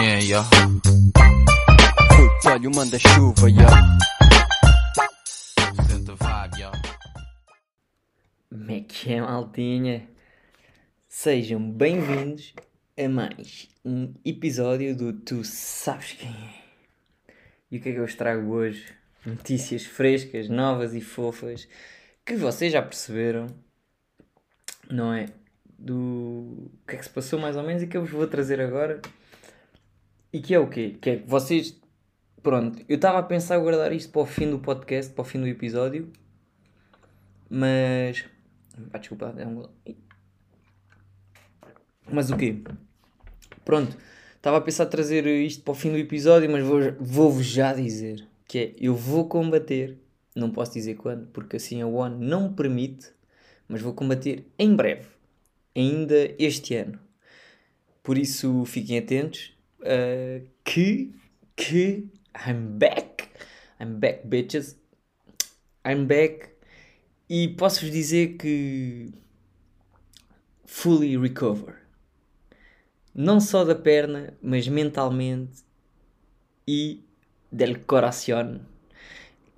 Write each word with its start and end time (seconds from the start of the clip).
é, 0.00 0.24
ya. 0.24 0.42
Putz, 2.08 2.46
olha 2.46 2.68
o 2.68 2.74
manda-chuva, 2.74 3.50
ya. 3.50 3.68
Senta 5.86 6.14
vibe, 6.14 6.60
ya. 6.60 6.72
Como 8.48 8.70
é 8.70 8.80
que 8.80 9.12
é, 9.12 9.20
maltinha? 9.20 10.08
Sejam 11.06 11.70
bem-vindos 11.70 12.54
a 12.96 13.08
mais 13.08 13.68
um 13.84 14.14
episódio 14.24 14.96
do 14.96 15.12
Tu 15.12 15.44
Sabes 15.44 16.12
Quem 16.12 16.30
é. 16.30 17.32
E 17.70 17.76
o 17.76 17.80
que 17.80 17.90
é 17.90 17.92
que 17.92 17.98
eu 17.98 18.06
vos 18.06 18.14
trago 18.14 18.50
hoje? 18.50 18.86
Notícias 19.26 19.84
frescas, 19.84 20.48
novas 20.48 20.94
e 20.94 21.02
fofas 21.02 21.68
que 22.24 22.36
vocês 22.36 22.72
já 22.72 22.80
perceberam, 22.80 23.48
não 24.90 25.12
é? 25.12 25.26
Do 25.78 26.70
que 26.88 26.94
é 26.94 26.98
que 26.98 27.04
se 27.04 27.10
passou 27.10 27.38
mais 27.38 27.56
ou 27.56 27.62
menos 27.62 27.82
e 27.82 27.86
que 27.86 27.96
eu 27.98 28.02
vos 28.02 28.10
vou 28.10 28.26
trazer 28.26 28.60
agora. 28.60 29.00
E 30.32 30.40
que 30.40 30.54
é 30.54 30.58
o 30.58 30.68
quê? 30.68 30.96
Que 31.00 31.10
é 31.10 31.16
que 31.16 31.28
vocês. 31.28 31.78
Pronto, 32.42 32.82
eu 32.88 32.96
estava 32.96 33.18
a 33.18 33.22
pensar 33.22 33.58
guardar 33.58 33.92
isto 33.92 34.10
para 34.10 34.22
o 34.22 34.26
fim 34.26 34.48
do 34.50 34.58
podcast, 34.58 35.12
para 35.12 35.22
o 35.22 35.24
fim 35.24 35.40
do 35.40 35.46
episódio, 35.46 36.10
mas. 37.48 38.24
Ah, 38.92 38.98
desculpa, 38.98 39.34
é 39.36 39.46
um. 39.46 39.68
Mas 42.10 42.30
o 42.30 42.36
quê? 42.36 42.56
Pronto, 43.64 43.96
estava 44.36 44.56
a 44.56 44.60
pensar 44.60 44.86
trazer 44.86 45.26
isto 45.26 45.62
para 45.62 45.72
o 45.72 45.74
fim 45.74 45.90
do 45.90 45.98
episódio, 45.98 46.50
mas 46.50 46.64
vou- 46.64 46.92
vou-vos 46.98 47.46
já 47.46 47.72
dizer 47.74 48.26
que 48.46 48.58
é: 48.58 48.74
eu 48.78 48.94
vou 48.94 49.28
combater, 49.28 49.98
não 50.34 50.50
posso 50.50 50.72
dizer 50.72 50.94
quando, 50.94 51.26
porque 51.28 51.56
assim 51.56 51.82
a 51.82 51.86
ONU 51.86 52.18
não 52.18 52.52
permite, 52.52 53.12
mas 53.68 53.82
vou 53.82 53.92
combater 53.92 54.46
em 54.58 54.74
breve, 54.74 55.06
ainda 55.76 56.34
este 56.38 56.74
ano. 56.74 56.98
Por 58.02 58.16
isso 58.16 58.64
fiquem 58.64 58.98
atentos 58.98 59.52
uh, 59.82 60.46
que, 60.64 61.14
que 61.56 62.08
I'm 62.46 62.78
back, 62.78 63.28
I'm 63.80 63.98
back 63.98 64.26
bitches, 64.26 64.76
I'm 65.86 66.06
back 66.06 66.50
e 67.28 67.48
posso-vos 67.48 67.90
dizer 67.90 68.36
que 68.36 69.12
fully 70.64 71.16
recover. 71.16 71.76
Não 73.14 73.40
só 73.40 73.64
da 73.64 73.74
perna, 73.74 74.34
mas 74.40 74.68
mentalmente 74.68 75.64
e 76.66 77.04
del 77.50 77.80
coração. 77.84 78.60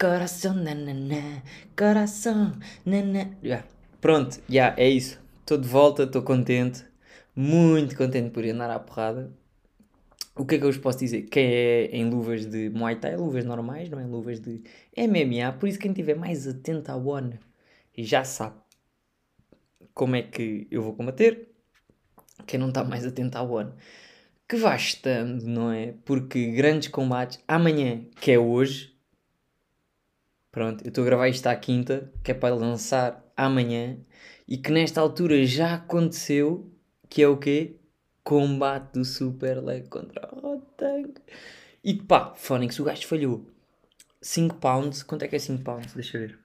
Coração, 0.01 0.55
nanana, 0.55 1.43
coração, 1.77 2.53
nanana. 2.85 3.37
Já. 3.43 3.65
Pronto, 4.01 4.41
já, 4.49 4.75
é 4.77 4.89
isso. 4.89 5.21
Estou 5.41 5.59
de 5.59 5.69
volta, 5.69 6.05
estou 6.05 6.23
contente. 6.23 6.85
Muito 7.37 7.97
contente 7.97 8.31
por 8.31 8.45
andar 8.45 8.71
à 8.71 8.79
porrada. 8.79 9.33
O 10.35 10.47
que 10.47 10.55
é 10.55 10.59
que 10.59 10.65
eu 10.65 10.73
vos 10.73 10.81
posso 10.81 10.99
dizer? 10.99 11.23
Quem 11.23 11.45
é 11.53 11.85
em 11.97 12.09
luvas 12.09 12.47
de 12.47 12.71
Muay 12.71 12.97
Thai, 12.97 13.17
luvas 13.17 13.45
normais, 13.45 13.91
não 13.91 14.01
é? 14.01 14.07
Luvas 14.07 14.41
de 14.41 14.63
MMA. 14.97 15.53
Por 15.59 15.69
isso, 15.69 15.79
quem 15.79 15.91
estiver 15.91 16.17
mais 16.17 16.47
atento 16.49 16.91
à 16.91 16.97
ONU 16.97 17.39
já 17.99 18.25
sabe 18.25 18.57
como 19.93 20.17
é 20.17 20.23
que 20.23 20.67
eu 20.71 20.83
vou 20.83 20.95
combater. 20.95 21.51
Quem 22.47 22.59
não 22.59 22.69
está 22.69 22.83
mais 22.83 23.07
atento 23.07 23.37
à 23.37 23.43
ONU, 23.43 23.75
que 24.49 24.57
vá 24.57 24.75
estando, 24.75 25.45
não 25.45 25.71
é? 25.71 25.95
Porque 26.05 26.51
grandes 26.53 26.89
combates, 26.89 27.39
amanhã, 27.47 28.05
que 28.21 28.33
é 28.33 28.39
hoje, 28.39 28.97
pronto, 30.51 30.83
eu 30.85 30.89
estou 30.89 31.03
a 31.03 31.05
gravar 31.07 31.29
isto 31.29 31.47
à 31.47 31.55
quinta, 31.55 32.11
que 32.25 32.31
é 32.31 32.35
para 32.35 32.55
lançar 32.55 33.23
amanhã, 33.37 33.99
e 34.49 34.57
que 34.57 34.73
nesta 34.73 35.01
altura 35.01 35.45
já 35.45 35.75
aconteceu, 35.75 36.73
que 37.09 37.23
é 37.23 37.29
o 37.29 37.37
quê? 37.37 37.77
Combate 38.25 38.93
do 38.93 39.05
Super 39.05 39.63
Leg 39.63 39.89
contra 39.89 40.29
o 40.35 40.41
Rotang. 40.41 41.15
E 41.83 41.95
pá, 41.95 42.35
Fónix, 42.35 42.79
o 42.79 42.85
gajo 42.85 43.07
falhou. 43.07 43.47
5 44.21 44.57
pounds, 44.57 45.03
quanto 45.03 45.25
é 45.25 45.29
que 45.29 45.37
é 45.37 45.39
5 45.39 45.65
pounds? 45.65 45.95
Deixa 45.95 46.19
eu 46.19 46.29
ver. 46.29 46.39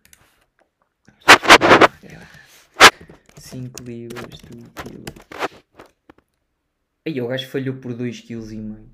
5 3.38 3.84
libras 3.84 4.40
do 4.42 4.70
quilo. 4.72 5.06
Aí 7.06 7.22
o 7.22 7.28
gajo 7.28 7.48
falhou 7.48 7.76
por 7.78 7.94
2,5 7.94 8.28
kg. 8.28 8.90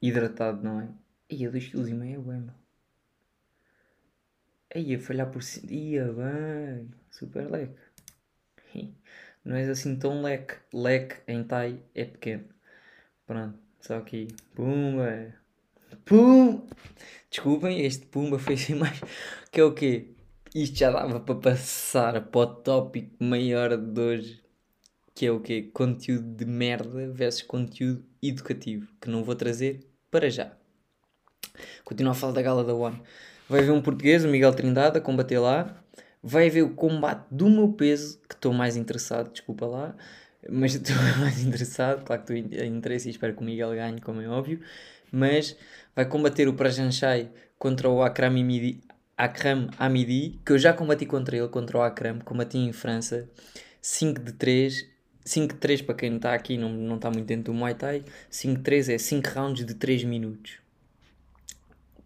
Hidratado, 0.00 0.62
não 0.62 0.80
é? 0.80 0.88
Aí 1.30 1.38
2,5 1.38 1.70
kg 1.70 1.88
é 1.90 1.94
bem, 1.94 2.18
meu. 2.18 2.62
Aí 4.74 4.94
a 4.94 4.98
falhar 4.98 5.30
por. 5.30 5.42
Ia 5.68 6.12
bem. 6.12 6.90
Super 7.10 7.50
leque. 7.50 7.80
Não 9.44 9.56
és 9.56 9.68
assim 9.68 9.96
tão 9.96 10.22
leque. 10.22 10.54
Leque 10.72 11.16
em 11.26 11.42
Thai 11.42 11.80
é 11.94 12.04
pequeno. 12.04 12.44
Pronto. 13.26 13.58
Só 13.80 13.96
aqui. 13.96 14.28
Pumba. 14.54 15.34
Pum! 16.04 16.66
Desculpem, 17.28 17.84
este 17.84 18.06
Pumba 18.06 18.38
foi 18.38 18.54
assim 18.54 18.74
mais. 18.78 19.00
Que 19.50 19.60
é 19.60 19.64
o 19.64 19.74
quê? 19.74 20.08
Isto 20.54 20.78
já 20.78 20.90
dava 20.90 21.18
para 21.18 21.34
passar 21.34 22.20
para 22.26 22.40
o 22.40 22.46
tópico 22.46 23.22
maior 23.22 23.76
de 23.76 24.00
hoje. 24.00 24.42
Que 25.14 25.26
é 25.26 25.32
o 25.32 25.40
quê? 25.40 25.70
Conteúdo 25.72 26.36
de 26.36 26.44
merda 26.44 27.10
versus 27.10 27.42
conteúdo 27.42 28.04
educativo. 28.22 28.86
Que 29.00 29.10
não 29.10 29.24
vou 29.24 29.34
trazer 29.34 29.80
para 30.10 30.30
já. 30.30 30.52
Continuo 31.84 32.12
a 32.12 32.14
falar 32.14 32.32
da 32.32 32.42
gala 32.42 32.64
da 32.64 32.74
ONU. 32.74 33.02
Vai 33.48 33.60
haver 33.60 33.72
um 33.72 33.82
português, 33.82 34.24
o 34.24 34.28
Miguel 34.28 34.54
Trindade, 34.54 34.98
a 34.98 35.00
combater 35.00 35.38
lá. 35.38 35.81
Vai 36.22 36.48
haver 36.48 36.62
o 36.62 36.70
combate 36.70 37.26
do 37.30 37.48
meu 37.50 37.72
peso, 37.72 38.20
que 38.28 38.34
estou 38.34 38.52
mais 38.52 38.76
interessado, 38.76 39.32
desculpa 39.32 39.66
lá. 39.66 39.96
Mas 40.48 40.74
estou 40.76 40.96
mais 41.18 41.42
interessado, 41.42 42.04
claro 42.04 42.22
que 42.22 42.32
estou 42.32 42.64
em 42.64 42.76
interesse 42.76 43.08
e 43.08 43.10
espero 43.10 43.34
que 43.34 43.42
o 43.42 43.44
Miguel 43.44 43.70
ganhe, 43.70 44.00
como 44.00 44.20
é 44.20 44.28
óbvio. 44.28 44.60
Mas 45.10 45.56
vai 45.94 46.06
combater 46.06 46.48
o 46.48 46.54
Prajanchai 46.54 47.30
contra 47.58 47.88
o 47.88 48.02
Akram 48.02 48.28
Amidi, 48.28 48.80
Akram 49.16 49.68
Amidi, 49.78 50.40
que 50.44 50.52
eu 50.52 50.58
já 50.58 50.72
combati 50.72 51.06
contra 51.06 51.36
ele, 51.36 51.48
contra 51.48 51.78
o 51.78 51.82
Akram, 51.82 52.18
combati 52.20 52.58
em 52.58 52.72
França, 52.72 53.28
5 53.80 54.20
de 54.20 54.32
3, 54.32 54.88
5 55.24 55.54
de 55.54 55.60
3 55.60 55.82
para 55.82 55.94
quem 55.94 56.16
está 56.16 56.34
aqui, 56.34 56.56
não, 56.56 56.70
não 56.70 56.96
está 56.96 57.10
muito 57.10 57.26
dentro 57.26 57.52
do 57.52 57.54
Muay 57.54 57.74
Thai, 57.74 58.04
5 58.30 58.56
de 58.56 58.62
3 58.62 58.88
é 58.88 58.98
5 58.98 59.28
rounds 59.28 59.64
de 59.64 59.74
3 59.74 60.04
minutos. 60.04 60.58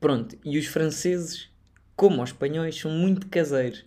Pronto, 0.01 0.37
e 0.45 0.59
os 0.59 0.67
franceses, 0.67 1.49
como 1.97 2.23
os 2.23 2.31
espanhóis, 2.31 2.79
são 2.79 2.91
muito 2.91 3.27
caseiros. 3.29 3.85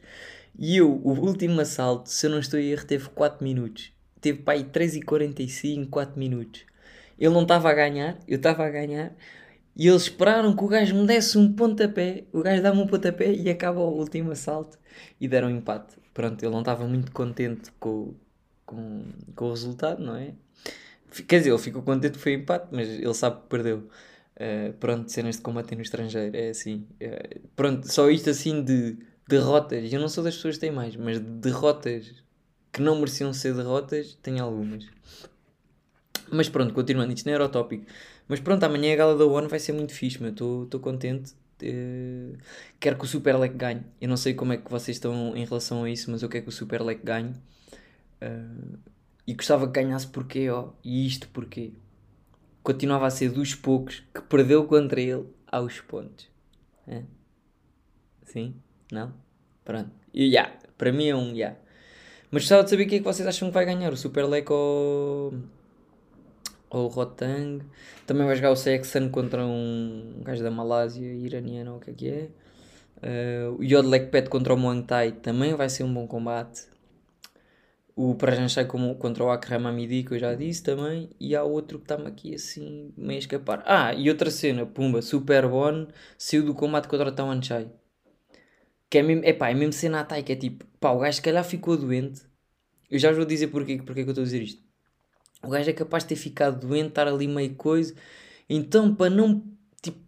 E 0.58 0.78
eu, 0.78 0.92
o 0.92 1.12
último 1.12 1.62
assalto, 1.62 2.10
se 2.10 2.26
eu 2.26 2.32
não 2.32 2.40
estou 2.40 2.60
a 2.60 2.62
erro, 2.62 2.86
teve 2.86 3.08
4 3.10 3.44
minutos. 3.44 3.94
Teve 4.20 4.40
para 4.40 4.56
aí 4.56 4.64
3 4.66 4.98
e 4.98 5.02
45, 5.02 5.90
4 5.90 6.20
minutos. 6.20 6.66
Ele 7.18 7.34
não 7.34 7.44
estava 7.44 7.70
a 7.70 7.74
ganhar, 7.74 8.18
eu 8.28 8.38
estava 8.38 8.66
a 8.66 8.70
ganhar. 8.70 9.14
E 9.76 9.88
eles 9.88 10.04
esperaram 10.04 10.54
que 10.56 10.64
o 10.64 10.68
gajo 10.68 10.96
me 10.96 11.06
desse 11.08 11.38
um 11.38 11.54
pontapé. 11.54 12.26
O 12.34 12.42
gajo 12.42 12.62
dá-me 12.62 12.82
um 12.82 12.88
pontapé 12.88 13.32
e 13.32 13.50
acaba 13.50 13.80
o 13.80 13.98
último 13.98 14.32
assalto. 14.32 14.78
E 15.22 15.28
deram 15.28 15.48
um 15.48 15.52
empate. 15.52 15.96
Pronto, 16.14 16.44
ele 16.44 16.52
não 16.52 16.60
estava 16.60 16.86
muito 16.86 17.12
contente 17.14 17.72
com, 17.80 18.14
com, 18.66 19.06
com 19.36 19.46
o 19.46 19.50
resultado, 19.52 20.04
não 20.04 20.16
é? 20.18 20.34
Quer 21.28 21.40
dizer, 21.40 21.52
ele 21.52 21.60
ficou 21.60 21.82
contente 21.82 22.14
que 22.14 22.20
foi 22.20 22.34
empate, 22.34 22.68
mas 22.72 22.90
ele 22.90 23.14
sabe 23.14 23.42
que 23.42 23.48
perdeu. 23.48 23.90
Uh, 24.40 24.72
pronto, 24.74 25.12
cenas 25.12 25.36
de 25.36 25.42
combate 25.42 25.76
no 25.76 25.82
estrangeiro, 25.82 26.36
é 26.36 26.50
assim. 26.50 26.88
Uh, 27.02 27.48
pronto, 27.56 27.92
só 27.92 28.10
isto 28.10 28.30
assim 28.30 28.64
de 28.64 28.98
derrotas. 29.28 29.92
Eu 29.92 30.00
não 30.00 30.08
sou 30.08 30.24
das 30.24 30.36
pessoas 30.36 30.56
que 30.56 30.62
têm 30.62 30.72
mais, 30.72 30.96
mas 30.96 31.20
de 31.20 31.26
derrotas 31.26 32.24
que 32.72 32.82
não 32.82 32.96
mereciam 32.96 33.34
ser 33.34 33.54
derrotas, 33.54 34.18
tenho 34.22 34.44
algumas. 34.44 34.86
Mas 36.32 36.48
pronto, 36.48 36.74
continuando, 36.74 37.14
isto 37.14 37.26
não 37.26 37.34
era 37.34 37.46
o 37.46 37.50
tópico. 37.50 37.86
Mas 38.28 38.40
pronto, 38.40 38.64
amanhã 38.64 38.94
a 38.94 38.96
gala 38.96 39.18
da 39.18 39.26
ONU 39.26 39.50
vai 39.50 39.60
ser 39.60 39.74
muito 39.74 39.94
fixe, 39.94 40.22
meu. 40.22 40.30
Estou 40.30 40.80
contente. 40.80 41.34
Uh, 41.62 42.38
quero 42.80 42.98
que 42.98 43.04
o 43.04 43.08
Super 43.08 43.38
Leque 43.38 43.56
ganhe. 43.56 43.82
Eu 44.00 44.08
não 44.08 44.16
sei 44.16 44.34
como 44.34 44.54
é 44.54 44.58
que 44.58 44.70
vocês 44.70 44.98
estão 44.98 45.36
em 45.36 45.44
relação 45.46 45.84
a 45.84 45.90
isso, 45.90 46.10
mas 46.12 46.22
eu 46.22 46.30
quero 46.30 46.44
que 46.44 46.50
o 46.50 46.54
Super 46.54 46.82
Leque 46.82 47.04
ganhe. 47.04 47.34
Uh, 48.22 48.78
e 49.26 49.34
gostava 49.34 49.68
que 49.68 49.74
ganhasse 49.74 50.08
porquê, 50.08 50.50
ó. 50.50 50.70
E 50.84 51.06
isto 51.06 51.28
porquê? 51.30 51.74
Continuava 52.70 53.08
a 53.08 53.10
ser 53.10 53.32
dos 53.32 53.56
poucos 53.56 54.04
que 54.14 54.22
perdeu 54.22 54.64
contra 54.68 55.02
ele 55.02 55.26
aos 55.52 55.82
pontos. 55.82 56.30
É? 56.88 57.02
Sim? 58.26 58.54
Não? 58.92 59.12
Pronto. 59.66 59.90
E 60.14 60.32
já, 60.32 60.54
para 60.78 60.92
mim 60.92 61.08
é 61.08 61.16
um 61.16 61.36
já. 61.36 61.56
Mas 62.30 62.44
gostava 62.44 62.64
de 62.64 62.70
saber 62.70 62.84
o 62.84 62.88
que 62.88 62.96
é 62.98 63.00
que 63.00 63.04
vocês 63.04 63.28
acham 63.28 63.48
que 63.48 63.56
vai 63.56 63.66
ganhar. 63.66 63.92
O 63.92 63.98
Super 63.98 64.28
Leque 64.28 64.54
ou 64.54 65.34
ou 66.70 66.86
o 66.86 66.88
Rotang. 66.90 67.66
Também 68.06 68.28
vai 68.28 68.36
jogar 68.36 68.52
o 68.52 68.56
Sexan 68.56 69.10
contra 69.10 69.44
um 69.44 70.22
gajo 70.24 70.44
da 70.44 70.52
Malásia, 70.52 71.12
iraniano 71.12 71.72
ou 71.72 71.78
o 71.78 71.80
que 71.80 71.90
é 71.90 71.94
que 71.96 72.08
é. 72.08 72.30
Uh, 73.02 73.58
o 73.58 73.64
Yodlek 73.64 74.12
Pet 74.12 74.30
contra 74.30 74.54
o 74.54 74.58
Muang 74.58 74.86
Thai 74.86 75.14
também 75.14 75.56
vai 75.56 75.70
ser 75.70 75.86
um 75.86 75.92
bom 75.92 76.06
combate. 76.06 76.68
O 78.02 78.16
Prajanchai 78.16 78.66
contra 78.66 79.26
o 79.26 79.30
Akram 79.30 79.68
Amidi, 79.68 80.04
que 80.04 80.14
eu 80.14 80.20
já 80.20 80.34
disse 80.34 80.64
também. 80.64 81.10
E 81.20 81.36
há 81.36 81.44
outro 81.44 81.78
que 81.80 81.84
está-me 81.84 82.08
aqui 82.08 82.34
assim, 82.34 82.94
meio 82.96 83.18
a 83.18 83.20
escapar. 83.20 83.62
Ah, 83.66 83.94
e 83.94 84.10
outra 84.10 84.32
cena, 84.32 84.66
pumba, 84.66 85.02
Super 85.02 85.50
Bon 85.50 85.86
saiu 86.18 86.46
do 86.46 86.54
combate 86.54 86.88
contra 86.88 87.10
o 87.10 87.12
Tawanchai. 87.12 87.70
Que 88.90 89.00
é 89.00 89.04
mesmo, 89.04 89.26
epá, 89.26 89.50
é 89.50 89.54
mesmo 89.54 89.74
cena 89.74 90.00
a 90.00 90.06
Thai, 90.06 90.24
que 90.24 90.32
é 90.32 90.36
tipo, 90.38 90.64
pá, 90.80 90.92
o 90.92 91.00
gajo 91.00 91.18
se 91.18 91.22
calhar 91.22 91.44
ficou 91.44 91.76
doente. 91.76 92.22
Eu 92.90 92.98
já 93.00 93.10
vos 93.10 93.18
vou 93.18 93.26
dizer 93.26 93.48
porquê, 93.48 93.82
porque 93.84 94.00
é 94.00 94.04
que 94.04 94.10
eu 94.10 94.14
estou 94.14 94.22
a 94.22 94.26
dizer 94.26 94.44
isto. 94.44 94.64
O 95.44 95.50
gajo 95.50 95.70
é 95.70 95.74
capaz 95.74 96.04
de 96.04 96.10
ter 96.10 96.16
ficado 96.16 96.66
doente, 96.66 96.88
estar 96.88 97.06
ali 97.06 97.28
meio 97.28 97.54
coisa. 97.56 97.94
Então, 98.50 98.96
para 98.96 99.10
não, 99.10 99.44
tipo, 99.82 100.00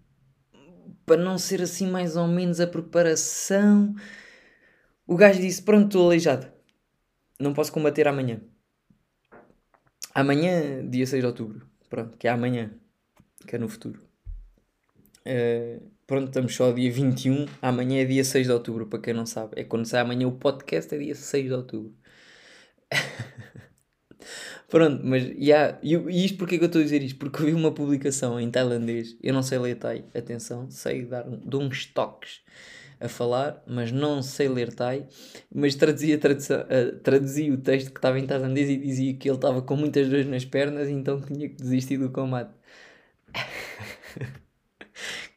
para 1.05 1.21
não 1.21 1.37
ser 1.37 1.61
assim 1.61 1.91
mais 1.91 2.15
ou 2.15 2.25
menos 2.25 2.61
a 2.61 2.67
preparação, 2.67 3.94
o 5.05 5.17
gajo 5.17 5.41
disse: 5.41 5.61
Pronto, 5.61 5.87
estou 5.87 6.05
aleijado, 6.05 6.50
não 7.41 7.53
posso 7.53 7.71
combater 7.71 8.07
amanhã. 8.07 8.39
Amanhã, 10.13 10.88
dia 10.88 11.05
6 11.05 11.21
de 11.21 11.27
outubro, 11.27 11.65
pronto, 11.89 12.17
que 12.17 12.27
é 12.27 12.31
amanhã, 12.31 12.71
que 13.47 13.55
é 13.55 13.59
no 13.59 13.69
futuro. 13.69 14.01
Uh, 15.25 15.81
pronto, 16.05 16.27
estamos 16.27 16.55
só 16.55 16.71
dia 16.71 16.91
21, 16.91 17.45
amanhã 17.61 18.01
é 18.01 18.05
dia 18.05 18.23
6 18.23 18.47
de 18.47 18.53
outubro, 18.53 18.88
para 18.88 18.99
quem 18.99 19.13
não 19.13 19.25
sabe. 19.25 19.53
É 19.55 19.63
quando 19.63 19.85
sai 19.85 20.01
amanhã 20.01 20.27
o 20.27 20.33
podcast, 20.33 20.93
é 20.93 20.97
dia 20.97 21.15
6 21.15 21.45
de 21.45 21.53
outubro. 21.53 21.93
Pronto, 24.69 25.01
mas 25.03 25.23
yeah, 25.23 25.77
e, 25.83 25.95
e 25.95 26.25
isto 26.25 26.37
porquê 26.37 26.57
que 26.57 26.63
eu 26.63 26.67
estou 26.67 26.79
a 26.79 26.83
dizer 26.83 27.03
isto? 27.03 27.19
Porque 27.19 27.41
eu 27.41 27.47
vi 27.47 27.53
uma 27.53 27.73
publicação 27.73 28.39
em 28.39 28.49
tailandês, 28.49 29.17
eu 29.21 29.33
não 29.33 29.44
sei 29.44 29.59
ler 29.59 29.75
Thai, 29.75 30.05
atenção, 30.15 30.71
sei 30.71 31.03
dar 31.03 31.23
dou 31.23 31.61
uns 31.61 31.85
toques 31.87 32.41
a 33.01 33.09
falar, 33.09 33.63
mas 33.68 33.92
não 33.92 34.21
sei 34.21 34.48
ler 34.48 34.74
Thai, 34.74 35.07
mas 35.53 35.75
traduzia, 35.75 36.18
tradução, 36.18 36.62
uh, 36.62 37.00
traduzia 37.00 37.53
o 37.53 37.57
texto 37.57 37.92
que 37.92 37.98
estava 37.98 38.19
em 38.19 38.27
tailandês 38.27 38.69
e 38.69 38.77
dizia 38.77 39.13
que 39.15 39.30
ele 39.30 39.38
estava 39.38 39.62
com 39.62 39.75
muitas 39.75 40.07
dores 40.09 40.27
nas 40.27 40.45
pernas 40.45 40.89
então 40.89 41.19
tinha 41.21 41.50
que 41.50 41.56
desistir 41.56 41.98
do 41.98 42.09
combate. 42.12 42.53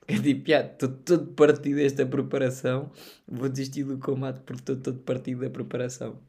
Eu 0.06 0.22
tipo, 0.22 0.50
estou 0.52 0.88
todo 0.90 1.32
partido 1.32 1.76
desta 1.76 2.05
preparação, 2.05 2.90
vou 3.26 3.49
desistir 3.49 3.84
do 3.84 3.99
combate 3.99 4.40
porque 4.40 4.60
estou 4.60 4.76
todo 4.76 4.99
partido 5.00 5.40
da 5.40 5.50
preparação. 5.50 6.20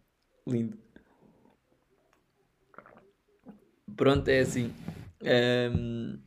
Lindo. 0.48 0.78
Pronto, 3.96 4.28
é 4.30 4.40
assim. 4.40 4.74
Um, 5.22 6.20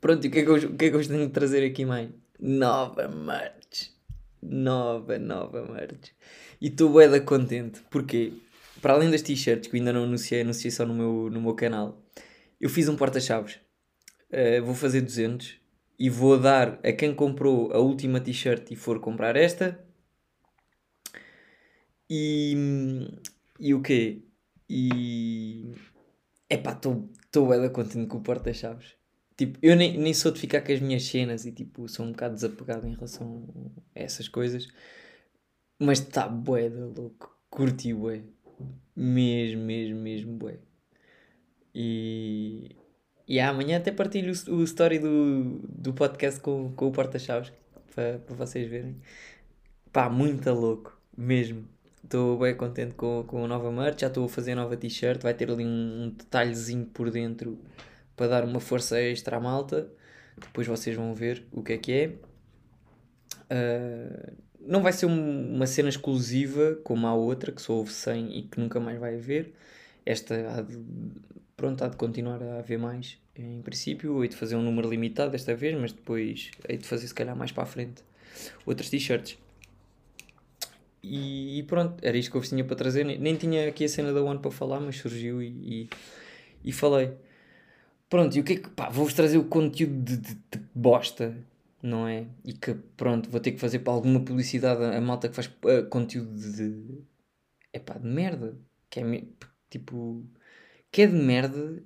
pronto, 0.00 0.24
e 0.24 0.28
o 0.28 0.30
que, 0.30 0.38
é 0.40 0.42
que 0.42 0.48
eu, 0.50 0.54
o 0.56 0.76
que 0.76 0.84
é 0.86 0.90
que 0.90 0.96
eu 0.96 1.08
tenho 1.08 1.26
de 1.26 1.32
trazer 1.32 1.64
aqui 1.64 1.84
mais? 1.84 2.10
Nova 2.40 3.08
merch. 3.08 3.61
Nova, 4.42 5.18
nova 5.18 5.64
merch. 5.72 6.12
E 6.60 6.68
estou 6.68 6.90
bué 6.90 7.20
contente. 7.20 7.80
Porquê? 7.90 8.32
Para 8.80 8.94
além 8.94 9.10
das 9.10 9.22
t-shirts 9.22 9.70
que 9.70 9.76
ainda 9.76 9.92
não 9.92 10.04
anunciei, 10.04 10.40
anunciei 10.40 10.70
só 10.70 10.84
no 10.84 10.94
meu, 10.94 11.30
no 11.30 11.40
meu 11.40 11.54
canal. 11.54 12.02
Eu 12.60 12.68
fiz 12.68 12.88
um 12.88 12.96
porta-chaves. 12.96 13.60
Uh, 14.30 14.64
vou 14.64 14.74
fazer 14.74 15.02
200 15.02 15.56
e 15.98 16.10
vou 16.10 16.38
dar 16.38 16.80
a 16.82 16.92
quem 16.92 17.14
comprou 17.14 17.72
a 17.72 17.78
última 17.78 18.20
t-shirt 18.20 18.70
e 18.70 18.76
for 18.76 18.98
comprar 19.00 19.36
esta. 19.36 19.78
E, 22.10 22.54
e 23.60 23.74
o 23.74 23.80
quê? 23.80 24.22
E 24.68 25.74
Epá, 26.52 26.72
estou 26.72 27.48
bem 27.48 27.72
contente 27.72 28.06
com 28.08 28.18
o 28.18 28.22
porta-chaves. 28.22 29.01
Tipo, 29.36 29.58
eu 29.62 29.74
nem, 29.76 29.98
nem 29.98 30.14
sou 30.14 30.30
de 30.30 30.40
ficar 30.40 30.60
com 30.60 30.72
as 30.72 30.80
minhas 30.80 31.04
cenas 31.04 31.46
e 31.46 31.52
tipo, 31.52 31.88
sou 31.88 32.04
um 32.06 32.12
bocado 32.12 32.34
desapegado 32.34 32.86
em 32.86 32.94
relação 32.94 33.48
a 33.94 34.00
essas 34.00 34.28
coisas. 34.28 34.68
Mas 35.78 36.00
está 36.00 36.28
bué 36.28 36.68
da 36.68 36.86
louco. 36.86 37.36
Curti 37.50 37.92
bué. 37.92 38.22
Mesmo, 38.94 39.62
mesmo, 39.62 40.00
mesmo 40.00 40.32
bué. 40.36 40.58
E, 41.74 42.76
e 43.26 43.40
amanhã 43.40 43.78
até 43.78 43.90
partilho 43.90 44.32
o, 44.48 44.54
o 44.56 44.64
story 44.64 44.98
do, 44.98 45.60
do 45.68 45.92
podcast 45.94 46.40
com, 46.40 46.72
com 46.74 46.88
o 46.88 46.92
porta-chaves 46.92 47.52
para, 47.94 48.18
para 48.18 48.36
vocês 48.36 48.68
verem. 48.68 48.96
Pá, 49.92 50.08
muito 50.08 50.50
louco. 50.50 50.98
Mesmo. 51.16 51.66
Estou 52.02 52.38
bem 52.38 52.54
contente 52.54 52.94
com, 52.94 53.24
com 53.26 53.44
a 53.44 53.48
nova 53.48 53.70
merch, 53.70 54.00
já 54.00 54.08
estou 54.08 54.24
a 54.24 54.28
fazer 54.28 54.54
nova 54.54 54.76
t-shirt, 54.76 55.22
vai 55.22 55.32
ter 55.32 55.50
ali 55.50 55.64
um, 55.64 56.04
um, 56.04 56.10
detalhezinho 56.10 56.84
por 56.86 57.10
dentro 57.10 57.58
para 58.16 58.28
dar 58.28 58.44
uma 58.44 58.60
força 58.60 59.00
extra 59.00 59.36
à 59.36 59.40
malta. 59.40 59.88
Depois 60.36 60.66
vocês 60.66 60.96
vão 60.96 61.14
ver 61.14 61.44
o 61.52 61.62
que 61.62 61.72
é 61.72 61.78
que 61.78 61.92
é. 61.92 62.08
Uh, 63.50 64.32
não 64.60 64.82
vai 64.82 64.92
ser 64.92 65.06
um, 65.06 65.54
uma 65.54 65.66
cena 65.66 65.88
exclusiva 65.88 66.78
como 66.84 67.06
a 67.06 67.14
outra, 67.14 67.52
que 67.52 67.60
só 67.60 67.74
houve 67.74 67.92
100 67.92 68.38
e 68.38 68.42
que 68.42 68.58
nunca 68.60 68.80
mais 68.80 68.98
vai 68.98 69.16
haver. 69.16 69.52
Esta 70.06 70.34
há 70.56 70.62
de, 70.62 70.78
pronto, 71.56 71.82
há 71.84 71.88
de 71.88 71.96
continuar 71.96 72.42
a 72.42 72.58
haver 72.58 72.78
mais. 72.78 73.18
Em 73.34 73.62
princípio, 73.62 74.22
hei 74.22 74.28
de 74.28 74.36
fazer 74.36 74.56
um 74.56 74.62
número 74.62 74.88
limitado 74.88 75.30
desta 75.30 75.54
vez, 75.54 75.78
mas 75.78 75.92
depois 75.92 76.50
hei 76.68 76.76
de 76.76 76.86
fazer 76.86 77.06
se 77.06 77.14
calhar 77.14 77.36
mais 77.36 77.50
para 77.52 77.62
a 77.62 77.66
frente 77.66 78.02
outras 78.66 78.90
t-shirts. 78.90 79.38
E, 81.02 81.58
e, 81.58 81.62
pronto, 81.64 81.96
era 82.02 82.16
isto 82.16 82.30
que 82.30 82.36
eu 82.36 82.40
vos 82.40 82.48
tinha 82.48 82.64
para 82.64 82.76
trazer. 82.76 83.04
Nem, 83.04 83.18
nem 83.18 83.36
tinha 83.36 83.68
aqui 83.68 83.84
a 83.84 83.88
cena 83.88 84.12
da 84.12 84.22
One 84.22 84.38
para 84.38 84.50
falar, 84.50 84.80
mas 84.80 84.96
surgiu 84.96 85.42
e, 85.42 85.48
e, 85.48 85.90
e 86.64 86.72
falei. 86.72 87.12
Pronto, 88.12 88.36
e 88.36 88.40
o 88.40 88.44
que 88.44 88.52
é 88.52 88.56
que. 88.56 88.68
Pá, 88.68 88.90
vou-vos 88.90 89.14
trazer 89.14 89.38
o 89.38 89.44
conteúdo 89.44 90.02
de, 90.04 90.18
de, 90.18 90.34
de, 90.34 90.60
bosta, 90.74 91.34
não 91.82 92.06
é? 92.06 92.26
E 92.44 92.52
que, 92.52 92.74
pronto, 92.74 93.30
vou 93.30 93.40
ter 93.40 93.52
que 93.52 93.58
fazer 93.58 93.78
para 93.78 93.94
alguma 93.94 94.20
publicidade 94.20 94.84
a, 94.84 95.00
malta 95.00 95.30
que 95.30 95.34
faz 95.34 95.46
uh, 95.46 95.88
conteúdo 95.88 96.38
de. 96.38 97.02
É 97.72 97.78
pá, 97.78 97.94
de 97.94 98.06
merda. 98.06 98.54
Que 98.90 99.00
é 99.00 99.24
tipo. 99.70 100.26
Que 100.90 101.02
é 101.02 101.06
de 101.06 101.14
merda. 101.14 101.82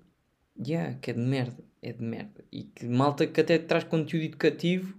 Yeah, 0.58 0.98
que 0.98 1.12
é 1.12 1.14
de 1.14 1.20
merda. 1.20 1.62
É 1.80 1.92
de 1.92 2.02
merda. 2.02 2.44
E 2.50 2.64
que 2.64 2.86
malta 2.86 3.24
que 3.28 3.40
até 3.40 3.56
traz 3.60 3.84
conteúdo 3.84 4.24
educativo, 4.24 4.96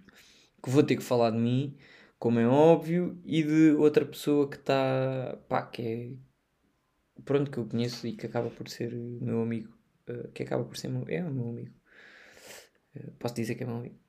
que 0.64 0.70
vou 0.70 0.84
ter 0.84 0.96
que 0.96 1.04
falar 1.04 1.32
de 1.32 1.40
mim 1.40 1.76
como 2.18 2.40
é 2.40 2.48
óbvio, 2.48 3.22
e 3.26 3.44
de 3.44 3.72
outra 3.74 4.06
pessoa 4.06 4.50
que 4.50 4.56
está, 4.58 5.38
pá, 5.50 5.62
que 5.64 5.82
é, 5.82 7.22
pronto, 7.24 7.52
que 7.52 7.58
eu 7.58 7.66
conheço 7.66 8.08
e 8.08 8.14
que 8.14 8.26
acaba 8.26 8.50
por 8.50 8.70
ser 8.70 8.94
meu 8.94 9.42
amigo, 9.42 9.77
uh, 10.10 10.28
que 10.34 10.44
acaba 10.44 10.64
por 10.64 10.78
ser 10.78 10.90
meu, 10.90 11.06
é 11.08 11.24
o 11.24 11.32
meu 11.32 11.50
amigo. 11.50 11.74
Uh, 12.96 13.12
posso 13.20 13.36
dizer 13.36 13.56
que 13.56 13.64
é 13.64 13.68
meu 13.68 13.78
amigo. 13.78 14.00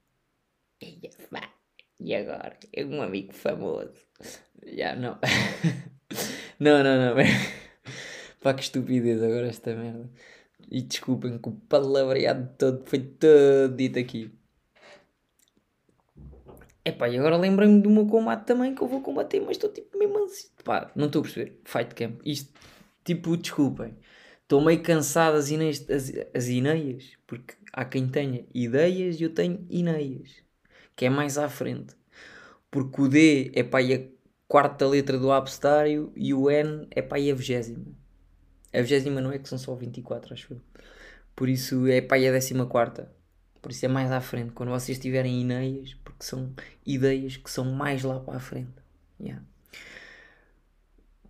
E 2.01 2.15
agora? 2.15 2.57
É 2.73 2.85
um 2.85 3.03
amigo 3.03 3.33
famoso. 3.33 4.07
Já, 4.65 4.95
não. 4.95 5.19
não, 6.59 6.83
não, 6.85 7.15
não. 7.15 7.17
Pá, 8.41 8.55
que 8.55 8.63
estupidez 8.63 9.23
agora 9.23 9.49
esta 9.49 9.75
merda. 9.75 10.09
E 10.71 10.83
desculpem 10.83 11.39
que 11.39 11.49
o 11.49 11.53
palavreado 11.53 12.55
todo 12.57 12.85
foi 12.87 13.01
todo 13.01 13.75
dito 13.75 13.99
aqui. 13.99 14.31
Epá, 16.85 17.09
e 17.09 17.19
agora 17.19 17.37
lembrei-me 17.37 17.81
do 17.83 17.91
meu 17.91 18.07
combate 18.07 18.47
também 18.47 18.75
que 18.75 18.81
eu 18.81 18.89
vou 18.89 19.03
combater, 19.03 19.41
mas 19.41 19.53
estou 19.53 19.71
tipo 19.71 19.99
mesmo 19.99 20.25
assim. 20.25 20.49
Pá, 20.65 20.91
não 20.95 21.07
estou 21.07 21.21
a 21.21 21.23
perceber. 21.23 21.61
Fight 21.65 21.95
camp. 21.95 22.21
Isto, 22.25 22.53
tipo, 23.05 23.37
desculpem. 23.37 23.97
Estou 24.49 24.63
meio 24.63 24.83
cansado 24.83 25.37
as, 25.37 25.51
ineias, 25.51 25.85
as, 25.91 26.11
as 26.35 26.49
ineias, 26.49 27.13
porque 27.27 27.55
há 27.71 27.85
quem 27.85 28.09
tenha 28.09 28.47
ideias 28.55 29.21
e 29.21 29.25
eu 29.25 29.29
tenho 29.29 29.67
ineias, 29.69 30.37
que 30.97 31.05
é 31.05 31.11
mais 31.11 31.37
à 31.37 31.51
frente. 31.51 31.95
Porque 32.71 32.99
o 32.99 33.09
D 33.09 33.53
é 33.55 33.63
para 33.63 33.85
a 33.85 34.01
quarta 34.47 34.87
letra 34.89 35.19
do 35.19 35.31
abcedário 35.31 36.11
e 36.17 36.33
o 36.33 36.51
N 36.51 36.89
é 36.91 37.03
para 37.03 37.19
a 37.19 37.35
vigésima. 37.35 37.85
A 38.73 38.81
vigésima 38.81 39.21
não 39.21 39.31
é 39.31 39.39
que 39.39 39.47
são 39.47 39.59
só 39.59 39.75
24, 39.75 40.33
acho 40.33 40.55
eu. 40.55 40.61
Por 41.37 41.51
isso 41.51 41.87
é 41.87 42.01
para 42.01 42.17
a 42.17 42.33
décima 42.33 42.65
quarta. 42.65 43.13
Por 43.61 43.71
isso 43.71 43.85
é 43.85 43.89
mais 43.89 44.11
à 44.11 44.23
frente, 44.23 44.53
quando 44.53 44.71
vocês 44.71 44.99
tiverem 44.99 45.43
ideias, 45.43 45.93
porque 46.03 46.25
são 46.25 46.55
ideias 46.87 47.37
que 47.37 47.51
são 47.51 47.67
mais 47.67 48.03
lá 48.03 48.19
para 48.19 48.39
a 48.39 48.41
frente. 48.41 48.73
Yeah. 49.21 49.45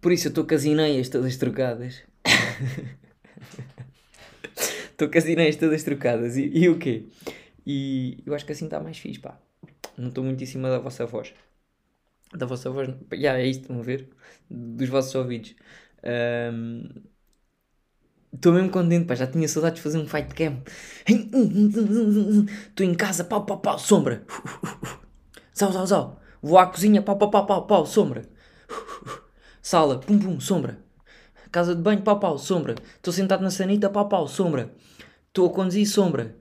Por 0.00 0.12
isso 0.12 0.28
eu 0.28 0.30
estou 0.30 0.46
com 0.46 0.54
as 0.54 0.64
ideias 0.64 1.08
todas 1.08 1.36
trocadas. 1.36 2.04
Estou 4.90 5.08
com 5.10 5.18
as 5.18 5.24
ideias 5.26 5.56
todas 5.56 5.82
trocadas. 5.82 6.36
E, 6.36 6.50
e 6.52 6.68
o 6.68 6.78
quê? 6.78 7.06
E 7.66 8.22
eu 8.26 8.34
acho 8.34 8.44
que 8.44 8.52
assim 8.52 8.64
está 8.64 8.80
mais 8.80 8.98
fixe, 8.98 9.20
pá. 9.20 9.38
Não 9.96 10.08
estou 10.08 10.24
muito 10.24 10.42
em 10.42 10.46
cima 10.46 10.68
da 10.68 10.78
vossa 10.78 11.06
voz. 11.06 11.34
Da 12.34 12.46
vossa 12.46 12.70
voz. 12.70 12.88
Já 12.88 12.94
yeah, 13.14 13.40
é 13.40 13.46
isto, 13.46 13.62
estão 13.62 13.78
a 13.78 13.82
ver? 13.82 14.08
Dos 14.50 14.88
vossos 14.88 15.14
ouvidos. 15.14 15.54
Um, 16.52 16.88
Estou 18.32 18.52
mesmo 18.52 18.70
contente, 18.70 19.06
pá. 19.06 19.14
Já 19.14 19.26
tinha 19.26 19.48
saudades 19.48 19.78
de 19.78 19.82
fazer 19.82 19.98
um 19.98 20.06
fight 20.06 20.34
cam. 20.34 20.62
Estou 22.68 22.86
em 22.86 22.94
casa, 22.94 23.24
pau, 23.24 23.44
pau, 23.44 23.58
pau, 23.58 23.78
sombra. 23.78 24.22
Zau, 25.56 25.72
zau, 25.72 25.86
zau. 25.86 26.20
Vou 26.42 26.58
à 26.58 26.66
cozinha, 26.66 27.02
pau, 27.02 27.16
pau, 27.18 27.30
pau, 27.30 27.46
pau, 27.46 27.66
pau, 27.66 27.86
sombra. 27.86 28.22
Sala, 29.62 29.98
pum, 29.98 30.18
pum, 30.18 30.40
sombra. 30.40 30.78
Casa 31.50 31.74
de 31.74 31.82
banho, 31.82 32.02
pau, 32.02 32.18
pau, 32.18 32.38
sombra. 32.38 32.74
Estou 32.96 33.12
sentado 33.12 33.42
na 33.42 33.50
sanita, 33.50 33.90
pau, 33.90 34.08
pau, 34.08 34.26
sombra. 34.28 34.72
Estou 35.28 35.46
a 35.46 35.50
conduzir, 35.50 35.86
sombra. 35.86 36.36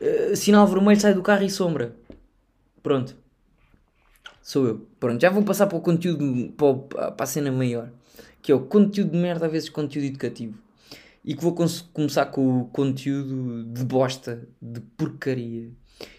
Uh, 0.00 0.36
sinal 0.36 0.66
vermelho, 0.66 1.00
sai 1.00 1.14
do 1.14 1.22
carro 1.22 1.44
e 1.44 1.50
sombra. 1.50 1.94
Pronto. 2.82 3.16
Sou 4.42 4.66
eu. 4.66 4.86
Pronto, 4.98 5.20
já 5.20 5.30
vou 5.30 5.42
passar 5.42 5.66
para 5.66 5.78
o 5.78 5.80
conteúdo, 5.80 6.52
para, 6.52 7.14
a 7.18 7.26
cena 7.26 7.52
maior. 7.52 7.90
Que 8.40 8.52
é 8.52 8.54
o 8.54 8.60
conteúdo 8.60 9.12
de 9.12 9.18
merda, 9.18 9.46
às 9.46 9.52
vezes 9.52 9.68
conteúdo 9.68 10.06
educativo 10.06 10.58
e 11.28 11.34
que 11.34 11.42
vou 11.42 11.54
começar 11.92 12.24
com 12.26 12.62
o 12.62 12.64
conteúdo 12.68 13.64
de 13.64 13.84
bosta, 13.84 14.48
de 14.62 14.80
porcaria 14.80 15.70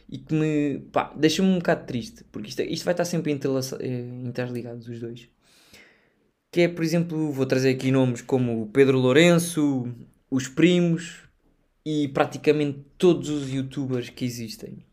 e 0.07 0.19
que 0.19 0.35
me 0.35 0.79
pá, 0.91 1.11
deixa-me 1.15 1.49
um 1.49 1.57
bocado 1.57 1.87
triste 1.87 2.23
porque 2.31 2.49
isto, 2.49 2.61
isto 2.61 2.85
vai 2.85 2.93
estar 2.93 3.05
sempre 3.05 3.31
eh, 3.31 3.99
interligados 4.23 4.87
os 4.87 4.99
dois. 4.99 5.27
Que 6.51 6.61
é, 6.61 6.67
por 6.67 6.83
exemplo, 6.83 7.31
vou 7.31 7.45
trazer 7.45 7.69
aqui 7.71 7.91
nomes 7.91 8.21
como 8.21 8.67
Pedro 8.73 8.97
Lourenço, 8.97 9.87
os 10.31 10.47
primos, 10.47 11.29
e 11.85 12.07
praticamente 12.07 12.85
todos 12.97 13.29
os 13.29 13.49
youtubers 13.49 14.09
que 14.09 14.25
existem, 14.25 14.85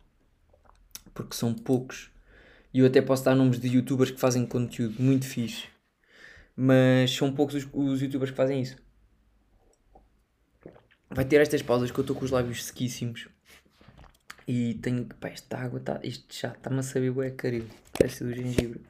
porque 1.12 1.34
são 1.34 1.52
poucos, 1.52 2.10
e 2.72 2.80
eu 2.80 2.86
até 2.86 3.00
posso 3.02 3.24
dar 3.24 3.34
nomes 3.34 3.58
de 3.58 3.68
youtubers 3.68 4.10
que 4.10 4.20
fazem 4.20 4.46
conteúdo 4.46 5.02
muito 5.02 5.26
fixe, 5.26 5.64
mas 6.54 7.10
são 7.10 7.32
poucos 7.32 7.54
os, 7.54 7.68
os 7.72 8.00
youtubers 8.00 8.30
que 8.30 8.36
fazem 8.36 8.60
isso. 8.60 8.76
Vai 11.10 11.24
ter 11.24 11.40
estas 11.40 11.62
pausas 11.62 11.90
que 11.90 11.98
eu 11.98 12.02
estou 12.02 12.16
com 12.16 12.24
os 12.24 12.30
lábios 12.30 12.64
sequíssimos 12.64 13.28
e 14.46 14.74
tenho 14.74 15.04
que. 15.04 15.14
Pá, 15.14 15.28
esta 15.28 15.58
água, 15.58 15.80
tá, 15.80 16.00
isto 16.02 16.34
já 16.34 16.48
está-me 16.48 16.78
a 16.80 16.82
saber 16.82 17.10
o 17.10 17.22
é 17.22 17.30
caril, 17.30 17.66
parece 17.92 18.24
do 18.24 18.32
gengibre. 18.32 18.80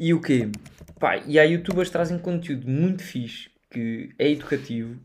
E 0.00 0.14
o 0.14 0.20
quê? 0.20 0.48
Pá, 0.98 1.18
e 1.26 1.38
há 1.38 1.44
youtubers 1.44 1.90
trazem 1.90 2.18
conteúdo 2.18 2.66
muito 2.66 3.02
fixe, 3.02 3.50
que 3.70 4.08
é 4.18 4.30
educativo, 4.30 4.98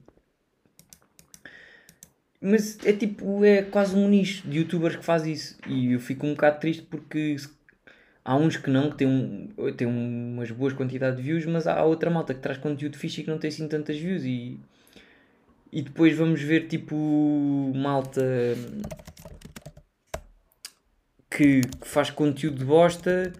mas 2.39 2.77
é 2.85 2.93
tipo, 2.93 3.43
é 3.43 3.63
quase 3.63 3.93
um 3.93 4.07
nicho 4.07 4.47
de 4.47 4.59
youtubers 4.59 4.95
que 4.95 5.03
faz 5.03 5.25
isso. 5.25 5.57
E 5.67 5.91
eu 5.91 5.99
fico 5.99 6.25
um 6.25 6.31
bocado 6.33 6.61
triste 6.61 6.83
porque 6.83 7.35
há 8.23 8.37
uns 8.37 8.55
que 8.55 8.69
não, 8.69 8.89
que 8.89 8.97
têm, 8.97 9.07
um, 9.07 9.73
têm 9.75 9.85
umas 9.85 10.49
boas 10.51 10.71
quantidades 10.71 11.17
de 11.17 11.23
views, 11.23 11.45
mas 11.45 11.67
há 11.67 11.83
outra 11.83 12.09
malta 12.09 12.33
que 12.33 12.39
traz 12.39 12.57
conteúdo 12.57 12.97
fixe 12.97 13.19
e 13.19 13.23
que 13.25 13.29
não 13.29 13.37
tem 13.37 13.49
assim 13.49 13.67
tantas 13.67 13.97
views. 13.97 14.23
E, 14.23 14.57
e 15.73 15.81
depois 15.81 16.15
vamos 16.15 16.41
ver 16.41 16.67
tipo 16.67 17.73
malta 17.75 18.23
que 21.29 21.61
faz 21.81 22.09
conteúdo 22.09 22.59
de 22.59 22.65
bosta 22.65 23.33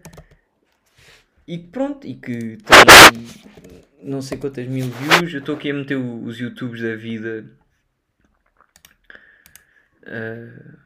e 1.47 1.57
pronto, 1.57 2.05
e 2.07 2.15
que 2.15 2.57
tem 2.57 3.25
não 4.03 4.21
sei 4.21 4.37
quantas 4.37 4.67
mil 4.67 4.89
views. 4.89 5.33
Eu 5.33 5.39
estou 5.39 5.55
aqui 5.55 5.71
a 5.71 5.73
meter 5.73 5.95
os 5.95 6.39
YouTubes 6.39 6.81
da 6.81 6.95
vida. 6.95 7.49
Uh, 10.03 10.77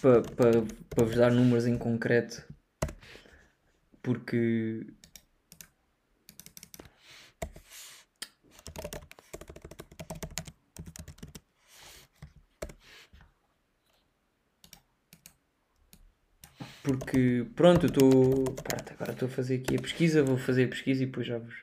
para 0.00 0.22
pa, 0.22 0.66
pa 0.96 1.04
vos 1.04 1.14
dar 1.14 1.30
números 1.30 1.66
em 1.66 1.78
concreto 1.78 2.44
porque 4.04 4.86
porque 16.84 17.46
pronto, 17.56 17.86
eu 17.86 17.88
estou. 17.88 18.44
Agora 18.92 19.12
estou 19.12 19.26
a 19.26 19.30
fazer 19.30 19.56
aqui 19.56 19.74
a 19.74 19.80
pesquisa, 19.80 20.22
vou 20.22 20.36
fazer 20.36 20.66
a 20.66 20.68
pesquisa 20.68 21.02
e 21.02 21.06
depois 21.06 21.26
já 21.26 21.38
vos. 21.38 21.54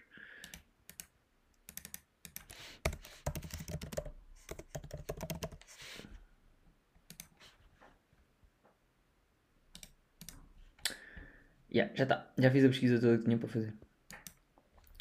Yeah, 11.74 11.94
já 11.96 12.04
está, 12.04 12.34
já 12.38 12.52
fiz 12.52 12.66
a 12.66 12.68
pesquisa 12.68 13.00
toda 13.00 13.18
que 13.18 13.24
tinha 13.24 13.38
para 13.38 13.48
fazer. 13.48 13.74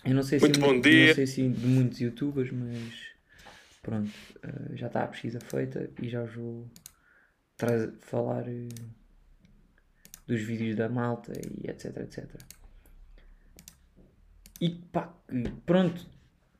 Eu 0.05 0.15
não 0.15 0.23
sei 0.23 0.39
Muito 0.39 0.55
se 0.55 0.61
bom 0.61 0.81
dia. 0.81 1.09
não 1.09 1.15
sei 1.15 1.27
se 1.27 1.49
de 1.49 1.67
muitos 1.67 1.99
youtubers, 1.99 2.53
mas 2.53 2.95
pronto, 3.83 4.11
uh, 4.45 4.77
já 4.77 4.87
está 4.87 5.03
a 5.03 5.09
pesquisa 5.09 5.41
feita 5.41 5.91
e 6.00 6.09
já 6.09 6.23
vos 6.23 6.35
vou 6.35 6.71
falar. 8.03 8.45
Dos 10.31 10.43
vídeos 10.43 10.77
da 10.77 10.89
malta 10.89 11.33
e 11.35 11.69
etc, 11.69 11.87
etc. 11.97 12.25
E 14.61 14.71
pá, 14.71 15.13
pronto, 15.67 16.07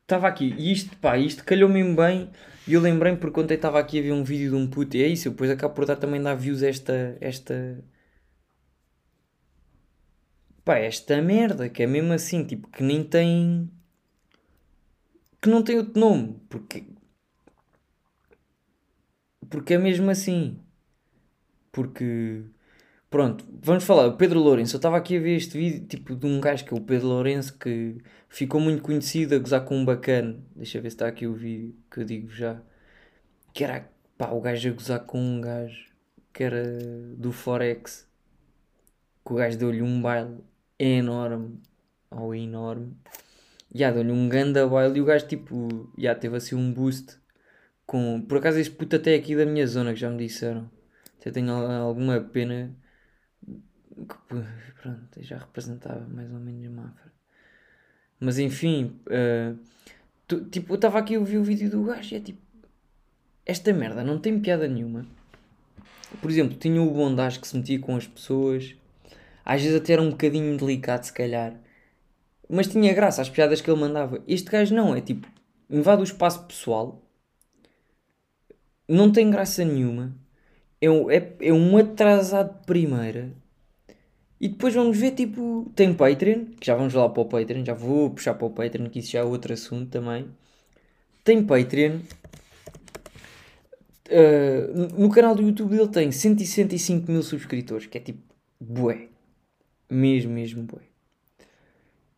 estava 0.03 0.27
aqui, 0.27 0.53
e 0.59 0.73
isto, 0.73 0.97
pá, 0.97 1.17
isto 1.17 1.45
calhou 1.45 1.69
mesmo 1.69 1.95
bem, 1.95 2.29
e 2.67 2.73
eu 2.73 2.81
lembrei-me 2.81 3.17
porque 3.17 3.39
ontem 3.39 3.55
estava 3.55 3.79
aqui 3.79 4.01
a 4.01 4.03
ver 4.03 4.11
um 4.11 4.25
vídeo 4.25 4.51
de 4.51 4.57
um 4.57 4.69
puto, 4.69 4.97
e 4.97 5.05
é 5.05 5.07
isso, 5.07 5.29
eu 5.29 5.33
depois 5.33 5.49
acabo 5.51 5.73
por 5.73 5.87
dar 5.87 5.95
também 5.95 6.21
dar 6.21 6.35
views 6.35 6.65
esta, 6.65 7.17
esta, 7.21 7.79
pá, 10.65 10.77
esta 10.79 11.23
merda, 11.23 11.69
que 11.69 11.85
é 11.85 11.87
mesmo 11.87 12.13
assim, 12.13 12.45
tipo, 12.45 12.67
que 12.71 12.83
nem 12.83 13.05
tem, 13.05 13.71
que 15.41 15.49
não 15.49 15.63
tem 15.63 15.79
outro 15.79 16.01
nome, 16.01 16.41
porque, 16.49 16.85
porque 19.49 19.75
é 19.75 19.79
mesmo 19.79 20.11
assim, 20.11 20.59
porque 21.71 22.43
Pronto, 23.11 23.45
vamos 23.61 23.83
falar. 23.83 24.07
O 24.07 24.17
Pedro 24.17 24.39
Lourenço. 24.39 24.77
Eu 24.77 24.79
estava 24.79 24.97
aqui 24.97 25.17
a 25.17 25.21
ver 25.21 25.35
este 25.35 25.59
vídeo 25.59 25.85
tipo 25.85 26.15
de 26.15 26.27
um 26.27 26.41
gajo 26.41 26.65
que 26.65 26.73
é 26.73 26.77
o 26.77 26.81
Pedro 26.81 27.09
Lourenço 27.09 27.59
que 27.59 27.99
ficou 28.29 28.61
muito 28.61 28.83
conhecido 28.83 29.35
a 29.35 29.39
gozar 29.39 29.65
com 29.65 29.79
um 29.79 29.85
bacana. 29.85 30.39
Deixa 30.55 30.79
eu 30.79 30.83
ver 30.83 30.91
se 30.91 30.95
está 30.95 31.09
aqui 31.09 31.27
o 31.27 31.35
vídeo 31.35 31.75
que 31.91 31.99
eu 31.99 32.05
digo 32.05 32.31
já. 32.31 32.63
Que 33.53 33.65
era 33.65 33.91
pá, 34.17 34.31
o 34.31 34.41
gajo 34.41 34.69
a 34.69 34.73
gozar 34.73 35.01
com 35.01 35.21
um 35.21 35.41
gajo 35.41 35.91
que 36.33 36.45
era 36.45 36.63
do 37.17 37.33
Forex. 37.33 38.09
Que 39.27 39.33
o 39.33 39.37
gajo 39.37 39.59
deu-lhe 39.59 39.83
um 39.83 40.01
baile 40.01 40.39
enorme. 40.79 41.59
Ou 42.13 42.33
enorme. 42.33 42.97
Já 43.75 43.91
deu-lhe 43.91 44.13
um 44.13 44.29
ganda 44.29 44.69
baile 44.69 44.99
e 44.99 45.01
o 45.03 45.05
gajo 45.05 45.27
tipo. 45.27 45.91
Já 45.99 46.15
teve 46.15 46.37
assim 46.37 46.55
um 46.55 46.73
boost. 46.73 47.19
Com... 47.85 48.23
Por 48.23 48.39
acaso 48.39 48.61
este 48.61 48.73
puto 48.73 48.95
até 48.95 49.17
aqui 49.17 49.35
da 49.35 49.45
minha 49.45 49.67
zona 49.67 49.93
que 49.93 49.99
já 49.99 50.09
me 50.09 50.19
disseram. 50.19 50.71
Até 51.19 51.33
tenho 51.33 51.53
alguma 51.53 52.21
pena 52.21 52.73
que 53.47 54.15
pronto, 54.27 55.23
já 55.23 55.39
representava 55.39 56.07
mais 56.09 56.31
ou 56.33 56.39
menos 56.39 56.71
Mafra. 56.71 57.13
Mas 58.19 58.39
enfim, 58.39 59.01
uh, 59.07 59.59
tu, 60.27 60.45
tipo, 60.45 60.73
eu 60.73 60.77
estava 60.77 60.99
aqui 60.99 61.15
a 61.15 61.19
ouvir 61.19 61.39
o 61.39 61.45
vídeo 61.45 61.71
do 61.71 61.85
gajo 61.85 62.15
e 62.15 62.17
é 62.19 62.21
tipo, 62.21 62.41
esta 63.47 63.73
merda 63.73 64.05
não 64.05 64.19
tem 64.19 64.39
piada 64.39 64.69
nenhuma. 64.69 65.07
Por 66.21 66.31
exemplo, 66.31 66.57
tinha 66.57 66.83
o 66.83 66.91
bondage 66.91 67.41
que 67.41 67.49
se 67.49 67.57
metia 67.57 67.79
com 67.79 67.97
as 67.97 68.07
pessoas, 68.07 68.75
às 69.45 69.63
vezes 69.63 69.81
até 69.81 69.95
era 69.95 70.03
um 70.03 70.11
bocadinho 70.11 70.57
delicado, 70.57 71.05
se 71.05 71.13
calhar, 71.13 71.55
mas 72.49 72.67
tinha 72.67 72.93
graça 72.93 73.23
as 73.23 73.31
piadas 73.31 73.61
que 73.61 73.71
ele 73.71 73.81
mandava. 73.81 74.23
Este 74.27 74.51
gajo 74.51 74.75
não, 74.75 74.95
é 74.95 75.01
tipo, 75.01 75.27
invade 75.69 76.03
o 76.03 76.05
espaço 76.05 76.45
pessoal, 76.45 77.03
não 78.89 79.11
tem 79.13 79.31
graça 79.31 79.65
nenhuma, 79.65 80.15
é 80.81 80.91
um, 80.91 81.11
é, 81.11 81.33
é 81.41 81.53
um 81.53 81.77
atrasado 81.77 82.59
de 82.59 82.67
primeira 82.67 83.33
e 84.41 84.49
depois 84.49 84.73
vamos 84.73 84.97
ver, 84.97 85.11
tipo, 85.11 85.71
tem 85.77 85.93
Patreon, 85.93 86.47
que 86.59 86.67
já 86.67 86.75
vamos 86.75 86.95
lá 86.95 87.07
para 87.11 87.21
o 87.21 87.27
Patreon, 87.27 87.63
já 87.63 87.75
vou 87.75 88.09
puxar 88.11 88.33
para 88.35 88.47
o 88.47 88.51
Patreon, 88.51 88.89
que 88.89 89.01
isso 89.01 89.13
já 89.13 89.21
é 89.21 89.23
outro 89.23 89.53
assunto 89.53 89.91
também. 89.91 90.31
Tem 91.23 91.45
Patreon. 91.45 92.01
Uh, 94.09 94.99
no 94.99 95.11
canal 95.11 95.35
do 95.35 95.43
YouTube 95.43 95.77
dele 95.77 95.89
tem 95.89 96.11
165 96.11 97.13
mil 97.13 97.23
subscritores, 97.23 97.87
que 97.87 97.99
é 97.99 98.01
tipo, 98.01 98.23
bué. 98.59 99.09
Mesmo, 99.91 100.33
mesmo 100.33 100.63
bué. 100.63 100.85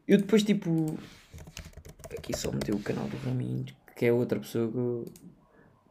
Eu 0.06 0.18
depois, 0.18 0.44
tipo, 0.44 0.96
aqui 2.16 2.36
só 2.36 2.52
meteu 2.52 2.76
o 2.76 2.82
canal 2.82 3.08
do 3.08 3.16
Raminhos, 3.16 3.74
que 3.96 4.06
é 4.06 4.12
outra 4.12 4.38
pessoa 4.38 4.70
que 4.70 4.76
eu, 4.76 5.04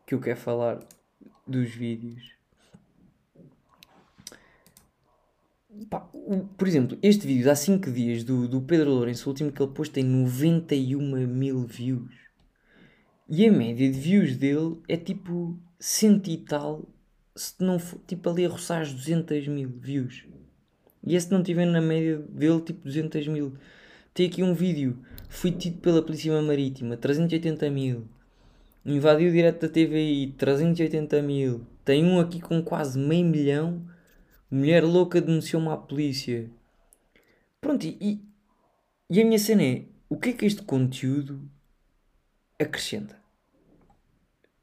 que 0.08 0.16
eu 0.16 0.22
quero 0.22 0.40
falar 0.40 0.80
dos 1.46 1.72
vídeos. 1.72 2.41
Pá, 5.90 6.10
o, 6.14 6.40
por 6.58 6.68
exemplo, 6.68 6.98
este 7.02 7.26
vídeo 7.26 7.50
há 7.50 7.56
5 7.56 7.92
dias 7.92 8.26
do, 8.26 8.46
do 8.46 8.62
Pedro 8.62 8.92
Lourenço, 8.92 9.30
o 9.30 9.32
último 9.32 9.52
que 9.54 9.62
ele 9.62 9.72
pôs, 9.72 9.88
tem 9.88 10.04
91 10.04 11.28
mil 11.28 11.66
views. 11.66 12.12
E 13.30 13.48
a 13.48 13.52
média 13.52 13.90
de 13.90 13.98
views 13.98 14.36
dele 14.36 14.78
é 14.90 14.98
tipo 14.98 15.58
cento 15.80 16.30
e 16.30 16.38
tal, 16.38 16.86
se 17.34 17.56
não 17.62 17.80
for, 17.80 18.02
tipo 18.06 18.30
ali 18.30 18.46
a 18.46 18.50
roçar 18.50 18.82
as 18.82 18.92
200 18.92 19.48
mil 19.48 19.70
views. 19.70 20.26
E 21.06 21.16
esse 21.16 21.32
não 21.32 21.42
tiver 21.42 21.66
na 21.66 21.80
média 21.80 22.18
dele, 22.18 22.60
tipo 22.60 22.84
200 22.84 23.28
mil. 23.30 23.54
Tem 24.14 24.28
aqui 24.28 24.44
um 24.44 24.54
vídeo, 24.54 25.00
fui 25.30 25.52
tido 25.52 25.80
pela 25.80 26.02
Polícia 26.02 26.42
Marítima, 26.42 26.98
380 26.98 27.70
mil. 27.70 28.10
Invadiu 28.86 29.32
direto 29.32 29.62
da 29.62 29.70
TVI, 29.70 30.36
380 30.38 31.22
mil. 31.22 31.62
Tem 31.86 32.04
um 32.04 32.20
aqui 32.20 32.42
com 32.42 32.62
quase 32.62 33.00
meio 33.00 33.26
milhão 33.26 33.82
Mulher 34.52 34.84
louca 34.84 35.22
denunciou-me 35.22 35.70
à 35.70 35.78
polícia. 35.78 36.52
Pronto, 37.62 37.86
e, 37.86 38.22
e 39.10 39.22
a 39.22 39.24
minha 39.24 39.40
cena 39.40 39.64
é: 39.64 39.86
o 40.10 40.18
que 40.18 40.30
é 40.30 40.34
que 40.34 40.46
este 40.46 40.62
conteúdo 40.64 41.50
acrescenta? 42.60 43.18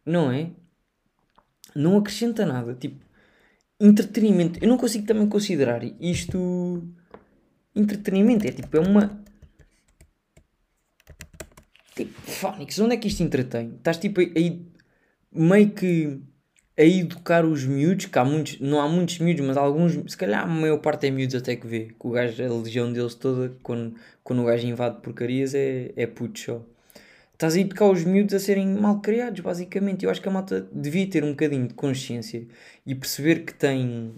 Não 0.05 0.31
é? 0.31 0.51
Não 1.75 1.97
acrescenta 1.97 2.45
nada. 2.45 2.75
Tipo, 2.75 3.03
entretenimento. 3.81 4.63
Eu 4.63 4.69
não 4.69 4.77
consigo 4.77 5.07
também 5.07 5.27
considerar 5.27 5.83
isto 5.99 6.87
entretenimento. 7.75 8.47
É 8.47 8.53
tipo, 8.53 8.77
é 8.77 8.81
uma. 8.81 9.23
Tipo, 11.95 12.21
Fónix, 12.31 12.79
onde 12.79 12.95
é 12.95 12.99
que 12.99 13.09
isto 13.09 13.23
entretém? 13.23 13.75
Estás 13.77 13.97
tipo 13.97 14.21
aí 14.21 14.67
meio 15.33 15.71
que 15.71 16.21
a 16.79 16.85
educar 16.85 17.45
os 17.45 17.65
miúdos, 17.65 18.07
que 18.07 18.19
há 18.19 18.25
muitos, 18.25 18.61
não 18.61 18.81
há 18.81 18.89
muitos 18.89 19.19
miúdos, 19.19 19.45
mas 19.45 19.57
alguns, 19.57 19.95
se 20.11 20.17
calhar 20.17 20.45
a 20.45 20.47
maior 20.47 20.79
parte 20.79 21.09
é 21.09 21.11
miúdos 21.11 21.35
até 21.35 21.57
que 21.57 21.67
vê, 21.67 21.87
que 21.87 22.07
o 22.07 22.11
gajo, 22.11 22.43
a 22.45 22.63
legião 22.63 22.93
deles 22.93 23.17
toda, 23.17 23.53
quando, 23.65 23.97
quando 24.23 24.43
o 24.43 24.45
gajo 24.45 24.65
invade 24.67 25.01
porcarias, 25.03 25.55
é, 25.55 25.93
é 25.97 26.07
puto 26.07 26.39
só. 26.39 26.63
estás 27.33 27.57
a 27.57 27.61
educar 27.61 27.91
os 27.91 28.05
miúdos 28.05 28.35
a 28.35 28.39
serem 28.39 28.69
mal 28.69 29.01
criados, 29.01 29.41
basicamente. 29.41 30.05
Eu 30.05 30.11
acho 30.11 30.23
que 30.23 30.29
a 30.29 30.33
malta 30.33 30.69
devia 30.73 31.09
ter 31.11 31.25
um 31.25 31.31
bocadinho 31.31 31.67
de 31.69 31.75
consciência 31.75 32.47
e 32.87 32.95
perceber 32.95 33.45
que 33.45 33.55
tem 33.55 34.15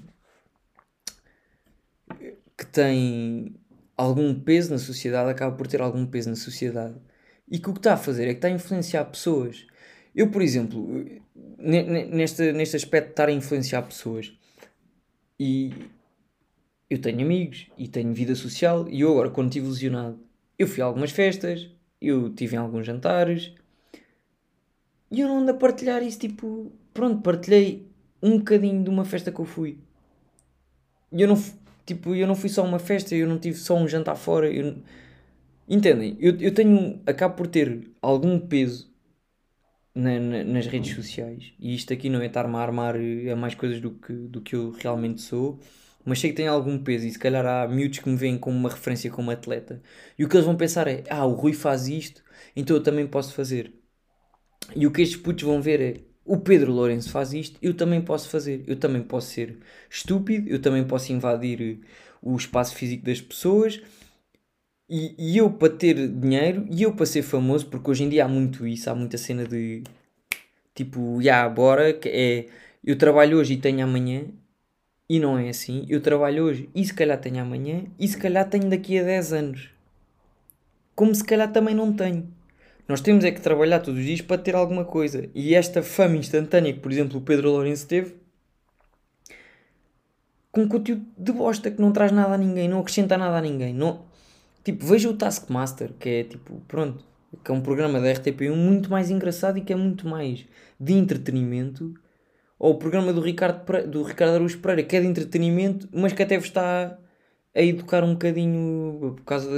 que 2.57 2.67
tem 2.67 3.55
algum 3.97 4.35
peso 4.35 4.71
na 4.73 4.79
sociedade, 4.79 5.31
acaba 5.31 5.57
por 5.57 5.67
ter 5.67 5.81
algum 5.81 6.07
peso 6.07 6.31
na 6.31 6.37
sociedade 6.37 6.97
e 7.51 7.59
que 7.59 7.71
o 7.71 7.73
que 7.73 7.81
está 7.81 7.95
a 7.95 7.97
fazer 7.97 8.25
é 8.25 8.29
que 8.29 8.39
está 8.39 8.49
a 8.49 8.51
influenciar 8.51 9.05
pessoas. 9.07 9.67
Eu, 10.15 10.31
por 10.31 10.43
exemplo, 10.43 11.05
neste, 11.61 12.53
neste 12.53 12.77
aspecto 12.77 13.07
de 13.07 13.13
estar 13.13 13.29
a 13.29 13.33
influenciar 13.33 13.83
pessoas, 13.83 14.33
e 15.39 15.73
eu 16.89 17.01
tenho 17.01 17.21
amigos 17.21 17.69
e 17.79 17.89
tenho 17.89 18.13
vida 18.13 18.35
social, 18.35 18.89
e 18.89 19.01
eu 19.01 19.11
agora, 19.11 19.31
quando 19.31 19.49
estive 19.49 19.69
lesionado, 19.69 20.19
eu 20.59 20.67
fui 20.67 20.83
a 20.83 20.87
algumas 20.87 21.11
festas, 21.11 21.69
eu 22.01 22.31
tive 22.31 22.57
em 22.57 22.59
alguns 22.59 22.87
jantares, 22.87 23.53
e 25.11 25.21
eu 25.21 25.29
não 25.29 25.39
ando 25.39 25.51
a 25.51 25.55
partilhar 25.55 26.03
isso, 26.03 26.19
tipo, 26.19 26.73
pronto, 26.93 27.23
partilhei 27.23 27.87
um 28.23 28.39
bocadinho 28.39 28.83
de 28.85 28.91
uma 28.91 29.05
festa 29.05 29.33
que 29.33 29.41
eu 29.41 29.45
fui. 29.45 29.79
E 31.13 31.23
eu 31.23 31.29
não, 31.29 31.43
tipo, 31.85 32.15
eu 32.15 32.27
não 32.27 32.35
fui 32.35 32.49
só 32.49 32.65
uma 32.65 32.79
festa, 32.79 33.15
eu 33.15 33.27
não 33.27 33.39
tive 33.39 33.59
só 33.59 33.77
um 33.77 33.89
jantar 33.89 34.17
fora, 34.17 34.51
eu 34.51 34.77
Entendem? 35.71 36.17
Eu, 36.19 36.37
eu 36.41 36.53
tenho. 36.53 37.01
Acabo 37.07 37.37
por 37.37 37.47
ter 37.47 37.89
algum 38.03 38.41
peso 38.41 38.90
na, 39.95 40.19
na, 40.19 40.45
nas 40.45 40.67
redes 40.67 40.95
sociais. 40.95 41.53
E 41.59 41.75
isto 41.75 41.93
aqui 41.93 42.09
não 42.09 42.21
é 42.21 42.27
estar-me 42.27 42.57
a 42.57 42.59
armar 42.61 42.97
a 42.97 43.37
mais 43.37 43.55
coisas 43.55 43.81
do 43.81 43.93
que, 43.93 44.13
do 44.13 44.41
que 44.41 44.55
eu 44.55 44.71
realmente 44.71 45.21
sou. 45.21 45.61
Mas 46.05 46.21
sei 46.21 46.31
que 46.31 46.37
tem 46.37 46.49
algum 46.49 46.79
peso 46.79 47.07
e 47.07 47.11
se 47.11 47.19
calhar 47.19 47.45
há 47.45 47.69
miúdos 47.69 47.99
que 47.99 48.09
me 48.09 48.17
veem 48.17 48.39
como 48.39 48.57
uma 48.57 48.71
referência 48.71 49.11
como 49.11 49.31
atleta. 49.31 49.83
E 50.19 50.25
o 50.25 50.29
que 50.29 50.37
eles 50.37 50.47
vão 50.47 50.57
pensar 50.57 50.89
é: 50.89 51.05
ah, 51.11 51.27
o 51.27 51.35
Rui 51.35 51.53
faz 51.53 51.89
isto, 51.89 52.23
então 52.57 52.77
eu 52.77 52.83
também 52.83 53.07
posso 53.07 53.35
fazer. 53.35 53.73
E 54.75 54.87
o 54.87 54.91
que 54.91 55.03
estes 55.03 55.21
putos 55.21 55.45
vão 55.45 55.61
ver 55.61 55.81
é: 55.81 56.01
o 56.25 56.39
Pedro 56.39 56.73
Lourenço 56.73 57.11
faz 57.11 57.33
isto, 57.35 57.59
eu 57.61 57.75
também 57.75 58.01
posso 58.01 58.29
fazer. 58.29 58.65
Eu 58.67 58.77
também 58.77 59.03
posso 59.03 59.29
ser 59.29 59.59
estúpido, 59.91 60.49
eu 60.49 60.61
também 60.61 60.85
posso 60.85 61.13
invadir 61.13 61.81
o 62.23 62.37
espaço 62.37 62.75
físico 62.75 63.05
das 63.05 63.21
pessoas 63.21 63.83
e, 64.91 65.15
e 65.17 65.39
eu 65.39 65.51
para 65.51 65.73
ter 65.73 66.09
dinheiro 66.09 66.67
e 66.71 66.83
eu 66.83 66.93
para 66.93 67.07
ser 67.07 67.23
famoso, 67.23 67.67
porque 67.69 67.91
hoje 67.91 68.05
em 68.05 68.09
dia 68.09 68.25
há 68.25 68.29
muito 68.29 68.67
isso, 68.67 68.91
há 68.91 68.95
muita 68.95 69.17
cena 69.17 69.47
de 69.47 69.85
tipo, 70.75 71.23
já, 71.23 71.31
yeah, 71.31 71.49
bora, 71.49 71.93
que 71.93 72.09
é 72.09 72.47
eu 72.85 72.97
trabalho 72.97 73.39
hoje 73.39 73.55
e 73.55 73.57
tenho 73.59 73.85
amanhã, 73.85 74.25
e 75.09 75.19
não 75.21 75.39
é 75.39 75.51
assim. 75.51 75.85
Eu 75.89 76.01
trabalho 76.01 76.45
hoje 76.45 76.69
e 76.75 76.85
se 76.85 76.95
calhar 76.95 77.21
tenho 77.21 77.41
amanhã, 77.41 77.85
e 77.99 78.09
se 78.09 78.17
calhar 78.17 78.49
tenho 78.49 78.71
daqui 78.71 78.99
a 78.99 79.03
10 79.05 79.33
anos. 79.33 79.71
Como 80.95 81.15
se 81.15 81.25
calhar 81.25 81.53
também 81.53 81.75
não 81.75 81.93
tenho. 81.93 82.29
Nós 82.89 83.01
temos 83.01 83.25
é 83.25 83.31
que 83.31 83.41
trabalhar 83.41 83.81
todos 83.81 84.01
os 84.01 84.07
dias 84.07 84.21
para 84.21 84.39
ter 84.39 84.55
alguma 84.55 84.85
coisa. 84.85 85.29
E 85.35 85.55
esta 85.55 85.83
fama 85.83 86.17
instantânea 86.17 86.73
que, 86.73 86.81
por 86.81 86.91
exemplo, 86.91 87.19
o 87.19 87.23
Pedro 87.23 87.51
Lourenço 87.51 87.87
teve, 87.87 88.15
com 90.51 90.69
conteúdo 90.69 91.05
de 91.17 91.33
bosta 91.33 91.71
que 91.71 91.81
não 91.81 91.93
traz 91.93 92.11
nada 92.13 92.35
a 92.35 92.39
ninguém, 92.39 92.69
não 92.69 92.81
acrescenta 92.81 93.17
nada 93.17 93.37
a 93.39 93.41
ninguém. 93.41 93.73
Não, 93.73 94.05
Tipo, 94.65 94.85
veja 94.85 95.09
o 95.09 95.17
Taskmaster, 95.17 95.93
que 95.99 96.09
é 96.09 96.25
tipo, 96.25 96.61
pronto, 96.69 97.05
que 97.45 97.51
é 97.51 97.55
um 97.55 97.61
programa 97.61 98.01
da 98.01 98.13
RTP1 98.13 98.55
muito 98.55 98.91
mais 98.91 99.11
engraçado 99.11 99.59
e 99.59 99.63
que 99.63 99.73
é 99.73 99.77
muito 99.77 100.07
mais 100.07 100.47
de 100.79 100.93
entretenimento. 100.93 101.95
Ou 102.59 102.73
o 102.73 102.79
programa 102.79 103.13
do 103.13 103.21
Ricardo, 103.21 103.89
do 103.89 104.03
Ricardo 104.03 104.35
Araújo 104.35 104.59
Pereira, 104.59 104.83
que 104.83 104.97
é 104.97 105.01
de 105.01 105.07
entretenimento, 105.07 105.89
mas 105.93 106.13
que 106.13 106.23
até 106.23 106.37
vos 106.37 106.49
está 106.49 106.99
a 107.55 107.63
educar 107.63 108.05
um 108.05 108.13
bocadinho 108.13 109.15
por 109.17 109.25
causa 109.25 109.49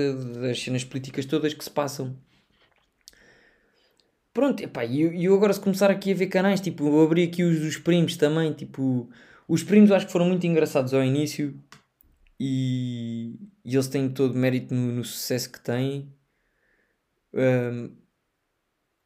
das 0.41 0.61
cenas 0.63 0.85
políticas 0.85 1.27
todas 1.27 1.53
que 1.53 1.65
se 1.65 1.71
passam. 1.71 2.17
Pronto, 4.33 4.63
epá, 4.63 4.85
e 4.85 5.03
eu, 5.03 5.13
eu 5.13 5.35
agora 5.35 5.53
se 5.53 5.61
começar 5.61 5.91
aqui 5.91 6.13
a 6.13 6.15
ver 6.15 6.29
canais, 6.29 6.61
tipo, 6.61 6.87
eu 6.87 7.03
abri 7.03 7.25
aqui 7.25 7.43
os 7.43 7.61
dos 7.61 7.77
primos 7.77 8.17
também, 8.17 8.53
tipo, 8.53 9.11
os 9.47 9.63
primos 9.63 9.91
acho 9.91 10.07
que 10.07 10.13
foram 10.13 10.27
muito 10.27 10.47
engraçados 10.47 10.95
ao 10.95 11.05
início, 11.05 11.55
e, 12.41 13.37
e 13.65 13.75
eles 13.75 13.89
têm 13.89 14.09
todo 14.09 14.35
mérito 14.35 14.75
no, 14.75 14.93
no 14.93 15.05
sucesso 15.05 15.51
que 15.51 15.61
têm. 15.61 16.13
Um, 17.33 17.97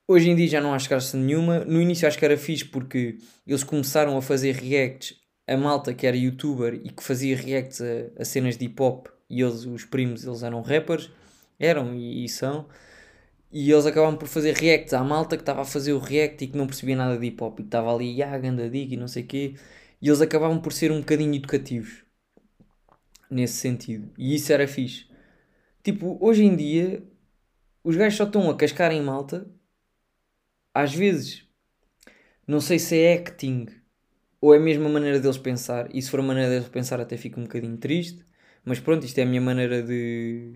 hoje 0.08 0.30
em 0.30 0.36
dia 0.36 0.48
já 0.48 0.60
não 0.60 0.72
há 0.72 0.78
graça 0.78 1.16
nenhuma. 1.16 1.64
No 1.64 1.80
início 1.80 2.08
acho 2.08 2.18
que 2.18 2.24
era 2.24 2.36
fixe 2.36 2.64
porque 2.64 3.18
eles 3.46 3.64
começaram 3.64 4.16
a 4.16 4.22
fazer 4.22 4.54
reacts 4.54 5.14
a 5.46 5.56
malta 5.56 5.94
que 5.94 6.06
era 6.06 6.16
youtuber 6.16 6.74
e 6.74 6.90
que 6.90 7.02
fazia 7.02 7.36
reacts 7.36 7.80
a, 7.80 8.20
a 8.22 8.24
cenas 8.24 8.56
de 8.56 8.64
hip 8.64 8.82
hop 8.82 9.06
e 9.28 9.42
eles, 9.42 9.64
os 9.64 9.84
primos, 9.84 10.24
eles 10.24 10.42
eram 10.42 10.62
rappers, 10.62 11.10
eram 11.58 11.94
e, 11.94 12.24
e 12.24 12.28
são. 12.28 12.66
E 13.52 13.70
eles 13.70 13.86
acabavam 13.86 14.16
por 14.18 14.28
fazer 14.28 14.54
reacts 14.54 14.92
à 14.92 15.04
malta 15.04 15.36
que 15.36 15.42
estava 15.42 15.62
a 15.62 15.64
fazer 15.64 15.92
o 15.92 15.98
react 15.98 16.44
e 16.44 16.48
que 16.48 16.56
não 16.56 16.66
percebia 16.66 16.96
nada 16.96 17.18
de 17.18 17.26
hip 17.26 17.42
hop 17.42 17.60
e 17.60 17.62
estava 17.62 17.94
ali, 17.94 18.22
ah, 18.22 18.36
ganda 18.38 18.68
dig 18.68 18.94
e 18.94 18.96
não 18.96 19.08
sei 19.08 19.22
o 19.22 19.26
quê. 19.26 19.54
E 20.00 20.08
eles 20.08 20.20
acabavam 20.20 20.60
por 20.60 20.72
ser 20.72 20.92
um 20.92 21.00
bocadinho 21.00 21.34
educativos 21.34 22.05
nesse 23.30 23.54
sentido. 23.54 24.10
E 24.18 24.34
isso 24.34 24.52
era 24.52 24.66
fixe. 24.68 25.06
Tipo, 25.82 26.18
hoje 26.20 26.44
em 26.44 26.56
dia, 26.56 27.02
os 27.84 27.96
gajos 27.96 28.16
só 28.16 28.24
estão 28.24 28.50
a 28.50 28.56
cascar 28.56 28.92
em 28.92 29.02
malta. 29.02 29.46
Às 30.74 30.94
vezes, 30.94 31.44
não 32.46 32.60
sei 32.60 32.78
se 32.78 32.98
é 32.98 33.14
acting 33.14 33.66
ou 34.40 34.54
é 34.54 34.58
mesmo 34.58 34.86
a 34.86 34.88
maneira 34.88 35.18
deles 35.20 35.38
pensar. 35.38 35.88
E 35.94 36.00
se 36.00 36.10
for 36.10 36.20
a 36.20 36.22
maneira 36.22 36.50
deles 36.50 36.68
pensar, 36.68 37.00
até 37.00 37.16
fico 37.16 37.40
um 37.40 37.44
bocadinho 37.44 37.76
triste. 37.76 38.24
Mas 38.64 38.80
pronto, 38.80 39.04
isto 39.04 39.18
é 39.18 39.22
a 39.22 39.26
minha 39.26 39.40
maneira 39.40 39.82
de, 39.82 40.54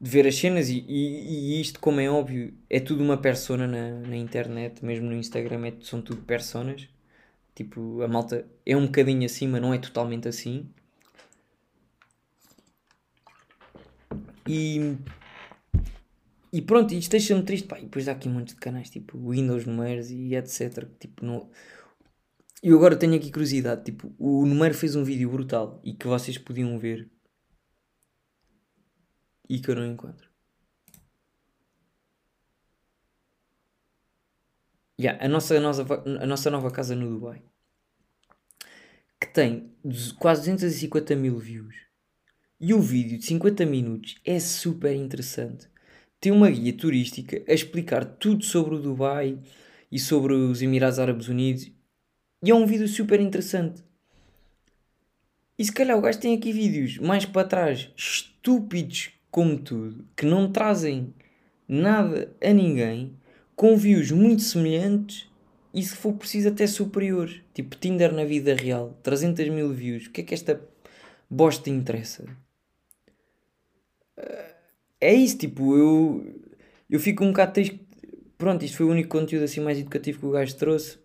de 0.00 0.10
ver 0.10 0.26
as 0.26 0.36
cenas. 0.36 0.68
E, 0.68 0.84
e, 0.88 1.56
e, 1.56 1.60
isto, 1.60 1.80
como 1.80 2.00
é 2.00 2.08
óbvio, 2.08 2.54
é 2.70 2.80
tudo 2.80 3.02
uma 3.02 3.16
persona 3.16 3.66
na, 3.66 3.90
na 4.08 4.16
internet, 4.16 4.84
mesmo 4.84 5.06
no 5.06 5.16
Instagram, 5.16 5.66
é, 5.66 5.74
são 5.80 6.00
tudo 6.00 6.22
personas. 6.22 6.88
Tipo, 7.54 8.02
a 8.02 8.08
malta 8.08 8.46
é 8.64 8.76
um 8.76 8.86
bocadinho 8.86 9.24
assim, 9.26 9.48
mas 9.48 9.60
não 9.60 9.74
é 9.74 9.78
totalmente 9.78 10.28
assim. 10.28 10.68
E, 14.46 14.96
e 16.52 16.62
pronto, 16.62 16.94
isto 16.94 17.10
deixa-me 17.10 17.42
triste. 17.42 17.68
Pá, 17.68 17.78
e 17.78 17.82
depois 17.84 18.08
há 18.08 18.12
aqui 18.12 18.28
um 18.28 18.32
monte 18.32 18.50
de 18.50 18.56
canais 18.56 18.90
tipo 18.90 19.18
Windows 19.30 19.66
Numeiros 19.66 20.10
e 20.10 20.34
etc. 20.34 20.88
Tipo, 20.98 21.24
no... 21.24 21.50
Eu 22.62 22.76
agora 22.76 22.96
tenho 22.96 23.14
aqui 23.14 23.30
curiosidade. 23.30 23.84
Tipo, 23.84 24.14
o 24.18 24.46
Numeiro 24.46 24.74
fez 24.74 24.94
um 24.96 25.04
vídeo 25.04 25.30
brutal 25.30 25.80
e 25.84 25.94
que 25.94 26.06
vocês 26.06 26.38
podiam 26.38 26.78
ver 26.78 27.10
e 29.48 29.60
que 29.60 29.70
eu 29.70 29.76
não 29.76 29.86
encontro. 29.86 30.30
Yeah, 35.00 35.24
a, 35.24 35.28
nossa, 35.28 35.56
a, 35.56 35.60
nossa, 35.60 35.82
a 36.22 36.26
nossa 36.26 36.50
nova 36.50 36.70
casa 36.70 36.94
no 36.94 37.08
Dubai 37.08 37.42
que 39.22 39.32
tem 39.32 39.72
quase 40.18 40.40
250 40.42 41.14
mil 41.14 41.38
views 41.38 41.74
e 42.64 42.72
o 42.72 42.80
vídeo 42.80 43.18
de 43.18 43.26
50 43.26 43.66
minutos 43.66 44.14
é 44.24 44.38
super 44.38 44.94
interessante. 44.94 45.66
Tem 46.20 46.30
uma 46.30 46.48
guia 46.48 46.72
turística 46.72 47.42
a 47.48 47.52
explicar 47.52 48.04
tudo 48.04 48.44
sobre 48.44 48.76
o 48.76 48.78
Dubai 48.78 49.36
e 49.90 49.98
sobre 49.98 50.32
os 50.32 50.62
Emirados 50.62 51.00
Árabes 51.00 51.26
Unidos. 51.26 51.68
E 52.40 52.52
é 52.52 52.54
um 52.54 52.64
vídeo 52.64 52.86
super 52.86 53.20
interessante. 53.20 53.82
E 55.58 55.64
se 55.64 55.72
calhar 55.72 55.98
o 55.98 56.00
gajo 56.00 56.20
tem 56.20 56.36
aqui 56.36 56.52
vídeos 56.52 56.98
mais 56.98 57.26
para 57.26 57.48
trás, 57.48 57.90
estúpidos 57.96 59.10
como 59.28 59.58
tudo, 59.58 60.06
que 60.16 60.24
não 60.24 60.52
trazem 60.52 61.12
nada 61.66 62.32
a 62.40 62.52
ninguém, 62.52 63.16
com 63.56 63.76
views 63.76 64.12
muito 64.12 64.42
semelhantes 64.42 65.28
e 65.74 65.82
se 65.82 65.96
for 65.96 66.12
preciso 66.12 66.50
até 66.50 66.68
superiores. 66.68 67.40
Tipo 67.52 67.76
Tinder 67.76 68.12
na 68.12 68.24
vida 68.24 68.54
real, 68.54 68.96
300 69.02 69.48
mil 69.48 69.72
views. 69.72 70.06
O 70.06 70.10
que 70.10 70.20
é 70.20 70.24
que 70.24 70.34
esta 70.34 70.60
bosta 71.28 71.68
interessa? 71.68 72.24
É 75.02 75.12
isso, 75.12 75.36
tipo, 75.38 75.76
eu, 75.76 76.40
eu 76.88 77.00
fico 77.00 77.24
um 77.24 77.28
bocado 77.28 77.54
triste. 77.54 77.80
Pronto, 78.38 78.64
isto 78.64 78.76
foi 78.76 78.86
o 78.86 78.90
único 78.90 79.08
conteúdo 79.10 79.44
assim 79.44 79.60
mais 79.60 79.78
educativo 79.78 80.20
que 80.20 80.26
o 80.26 80.30
gajo 80.30 80.54
trouxe. 80.56 80.98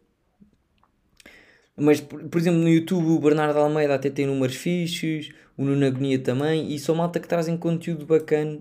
Mas, 1.75 1.99
por, 1.99 2.23
por 2.23 2.39
exemplo, 2.39 2.60
no 2.60 2.69
YouTube 2.69 3.07
o 3.07 3.19
Bernardo 3.19 3.60
Almeida 3.60 3.95
até 3.95 4.10
tem 4.10 4.25
números 4.27 4.55
fixos, 4.55 5.31
o 5.55 5.63
Nuno 5.63 5.86
Agonia 5.86 6.19
também, 6.19 6.73
e 6.73 6.79
são 6.79 6.95
malta 6.95 7.19
que 7.19 7.27
trazem 7.27 7.57
conteúdo 7.57 8.05
bacana 8.05 8.60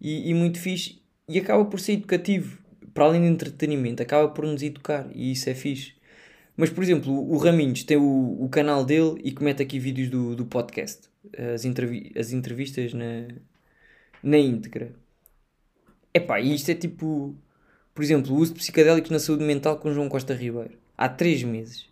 e, 0.00 0.30
e 0.30 0.34
muito 0.34 0.58
fixe 0.58 1.00
e 1.28 1.38
acaba 1.38 1.64
por 1.64 1.80
ser 1.80 1.94
educativo, 1.94 2.58
para 2.94 3.04
além 3.04 3.22
de 3.22 3.28
entretenimento, 3.28 4.02
acaba 4.02 4.28
por 4.28 4.46
nos 4.46 4.62
educar 4.62 5.08
e 5.12 5.32
isso 5.32 5.50
é 5.50 5.54
fixe. 5.54 5.94
Mas, 6.56 6.70
por 6.70 6.82
exemplo, 6.82 7.12
o 7.12 7.36
Raminhos 7.36 7.84
tem 7.84 7.96
o, 7.96 8.36
o 8.40 8.48
canal 8.48 8.84
dele 8.84 9.20
e 9.22 9.32
comete 9.32 9.62
aqui 9.62 9.78
vídeos 9.78 10.08
do, 10.08 10.34
do 10.36 10.46
podcast, 10.46 11.08
as, 11.54 11.64
entrevi 11.64 12.12
as 12.16 12.32
entrevistas 12.32 12.94
na, 12.94 13.28
na 14.26 14.38
íntegra. 14.38 14.92
Epá, 16.12 16.40
e 16.40 16.52
isto 16.52 16.68
é 16.68 16.74
tipo, 16.74 17.36
por 17.94 18.02
exemplo, 18.02 18.34
o 18.34 18.38
uso 18.38 18.52
de 18.52 18.58
psicodélicos 18.58 19.10
na 19.10 19.20
saúde 19.20 19.44
mental 19.44 19.78
com 19.78 19.92
João 19.92 20.08
Costa 20.08 20.34
Ribeiro. 20.34 20.76
Há 20.98 21.08
3 21.08 21.44
meses. 21.44 21.88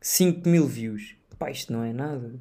5 0.00 0.48
mil 0.48 0.66
views. 0.66 1.14
Pá, 1.38 1.50
isto 1.50 1.74
não 1.74 1.84
é 1.84 1.92
nada. 1.92 2.40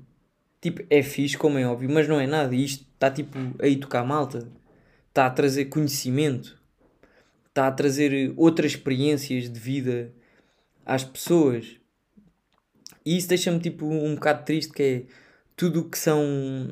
Tipo, 0.61 0.85
é 0.89 1.03
fixe, 1.03 1.37
como 1.37 1.57
é 1.57 1.67
óbvio, 1.67 1.89
mas 1.91 2.07
não 2.07 2.21
é 2.21 2.25
nada. 2.25 2.55
E 2.55 2.63
isto 2.63 2.85
está 2.93 3.11
tipo 3.11 3.37
a 3.37 3.81
tocar 3.81 4.05
malta. 4.05 4.47
Está 5.09 5.25
a 5.25 5.29
trazer 5.29 5.65
conhecimento. 5.65 6.57
está 7.49 7.67
a 7.67 7.71
trazer 7.71 8.33
outras 8.37 8.71
experiências 8.71 9.51
de 9.51 9.59
vida 9.59 10.13
às 10.85 11.03
pessoas. 11.03 11.75
E 13.05 13.17
isso 13.17 13.27
deixa-me 13.27 13.59
tipo 13.59 13.85
um 13.85 14.15
bocado 14.15 14.45
triste 14.45 14.71
que 14.71 14.83
é 14.83 15.03
tudo 15.55 15.81
o 15.81 15.89
que 15.89 15.97
são 15.97 16.69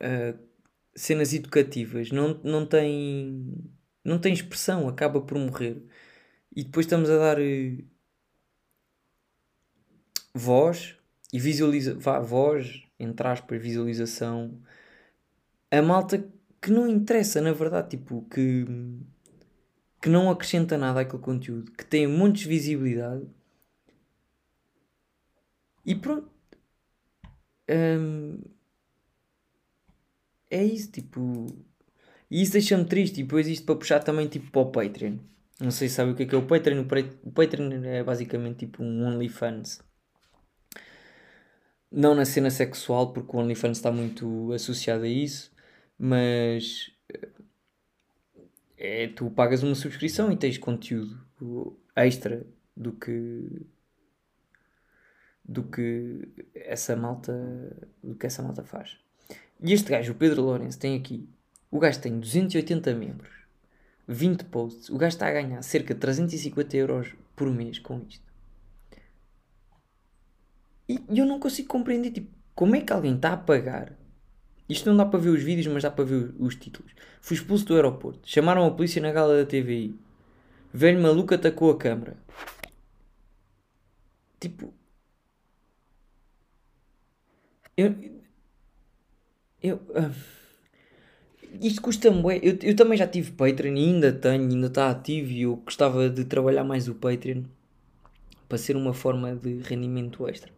uh, 0.00 0.46
cenas 0.96 1.32
educativas 1.32 2.10
não, 2.10 2.40
não 2.42 2.66
tem 2.66 3.54
não 4.04 4.18
tem 4.18 4.32
expressão, 4.32 4.88
acaba 4.88 5.20
por 5.20 5.36
morrer. 5.38 5.82
E 6.54 6.64
depois 6.64 6.86
estamos 6.86 7.10
a 7.10 7.18
dar 7.18 7.38
uh, 7.38 7.84
voz 10.34 10.96
e 11.32 11.40
visualiza 11.40 11.94
voz, 12.22 12.82
entre 12.98 13.26
aspas, 13.26 13.60
visualização 13.60 14.60
a 15.70 15.82
malta 15.82 16.24
que 16.60 16.70
não 16.70 16.88
interessa, 16.88 17.40
na 17.40 17.52
verdade, 17.52 17.90
tipo, 17.90 18.22
que, 18.30 18.64
que 20.00 20.08
não 20.08 20.30
acrescenta 20.30 20.78
nada 20.78 21.00
àquele 21.00 21.22
conteúdo, 21.22 21.72
que 21.72 21.84
tem 21.84 22.06
muitos 22.06 22.42
visibilidade 22.44 23.26
e 25.84 25.94
pronto. 25.94 26.30
É 30.50 30.64
isso, 30.64 30.90
tipo. 30.90 31.46
E 32.30 32.42
isso 32.42 32.52
deixa-me 32.52 32.84
triste. 32.84 33.20
E 33.20 33.22
depois 33.22 33.46
isto 33.46 33.64
para 33.64 33.76
puxar 33.76 34.00
também 34.00 34.28
tipo 34.28 34.50
para 34.50 34.60
o 34.62 34.70
Patreon. 34.72 35.18
Não 35.60 35.70
sei 35.70 35.88
se 35.88 35.94
sabe 35.94 36.12
o 36.12 36.14
que 36.14 36.24
é 36.24 36.26
que 36.26 36.34
é 36.34 36.38
o 36.38 36.46
Patreon. 36.46 36.84
O 37.24 37.32
Patreon 37.32 37.70
é 37.84 38.02
basicamente 38.02 38.60
tipo 38.66 38.82
um 38.82 39.04
OnlyFans. 39.06 39.80
Não 41.90 42.14
na 42.14 42.24
cena 42.24 42.50
sexual, 42.50 43.12
porque 43.12 43.36
o 43.36 43.40
OnlyFans 43.40 43.78
está 43.78 43.90
muito 43.92 44.52
associado 44.52 45.04
a 45.04 45.08
isso. 45.08 45.52
Mas 45.98 46.90
é, 48.76 49.08
tu 49.08 49.30
pagas 49.30 49.62
uma 49.62 49.74
subscrição 49.74 50.30
e 50.30 50.36
tens 50.36 50.58
conteúdo 50.58 51.78
extra 51.94 52.46
do 52.76 52.92
que 52.92 53.66
do 55.44 55.62
que 55.64 56.28
essa 56.54 56.96
malta 56.96 57.32
do 58.02 58.14
que 58.16 58.26
essa 58.26 58.42
malta 58.42 58.64
faz. 58.64 58.98
E 59.62 59.72
este 59.72 59.90
gajo, 59.90 60.12
o 60.12 60.14
Pedro 60.14 60.42
Lourenço, 60.42 60.78
tem 60.78 60.96
aqui. 60.96 61.28
O 61.70 61.78
gajo 61.78 62.00
tem 62.00 62.18
280 62.18 62.94
membros, 62.94 63.32
20 64.06 64.44
posts. 64.44 64.88
O 64.88 64.98
gajo 64.98 65.14
está 65.14 65.28
a 65.28 65.32
ganhar 65.32 65.62
cerca 65.62 65.94
de 65.94 66.00
350 66.00 66.76
euros 66.76 67.14
por 67.34 67.50
mês 67.50 67.78
com 67.78 68.00
isto. 68.08 68.24
E 70.88 71.00
eu 71.18 71.26
não 71.26 71.40
consigo 71.40 71.68
compreender, 71.68 72.12
tipo, 72.12 72.30
como 72.54 72.76
é 72.76 72.80
que 72.80 72.92
alguém 72.92 73.16
está 73.16 73.32
a 73.32 73.36
pagar. 73.36 73.92
Isto 74.68 74.88
não 74.88 74.96
dá 74.96 75.04
para 75.04 75.18
ver 75.18 75.30
os 75.30 75.42
vídeos, 75.42 75.66
mas 75.68 75.82
dá 75.82 75.90
para 75.90 76.04
ver 76.04 76.34
os 76.38 76.54
títulos. 76.56 76.92
Fui 77.20 77.36
expulso 77.36 77.64
do 77.66 77.74
aeroporto. 77.74 78.28
Chamaram 78.28 78.64
a 78.66 78.70
polícia 78.70 79.00
na 79.02 79.12
gala 79.12 79.36
da 79.36 79.46
TVI. 79.46 79.98
Velho 80.72 81.00
maluco 81.00 81.34
atacou 81.34 81.70
a 81.70 81.78
câmara. 81.78 82.16
Tipo, 84.40 84.72
eu. 87.76 88.15
Eu. 89.66 89.76
Uh, 89.76 90.14
isto 91.60 91.82
custa-me. 91.82 92.20
Eu, 92.42 92.58
eu 92.62 92.76
também 92.76 92.96
já 92.96 93.06
tive 93.06 93.32
Patreon 93.32 93.74
e 93.74 93.84
ainda 93.84 94.12
tenho, 94.12 94.48
ainda 94.48 94.66
está 94.68 94.90
ativo 94.90 95.30
e 95.30 95.42
eu 95.42 95.56
gostava 95.56 96.08
de 96.08 96.24
trabalhar 96.24 96.64
mais 96.64 96.88
o 96.88 96.94
Patreon 96.94 97.42
para 98.48 98.58
ser 98.58 98.76
uma 98.76 98.94
forma 98.94 99.34
de 99.34 99.60
rendimento 99.62 100.28
extra. 100.28 100.50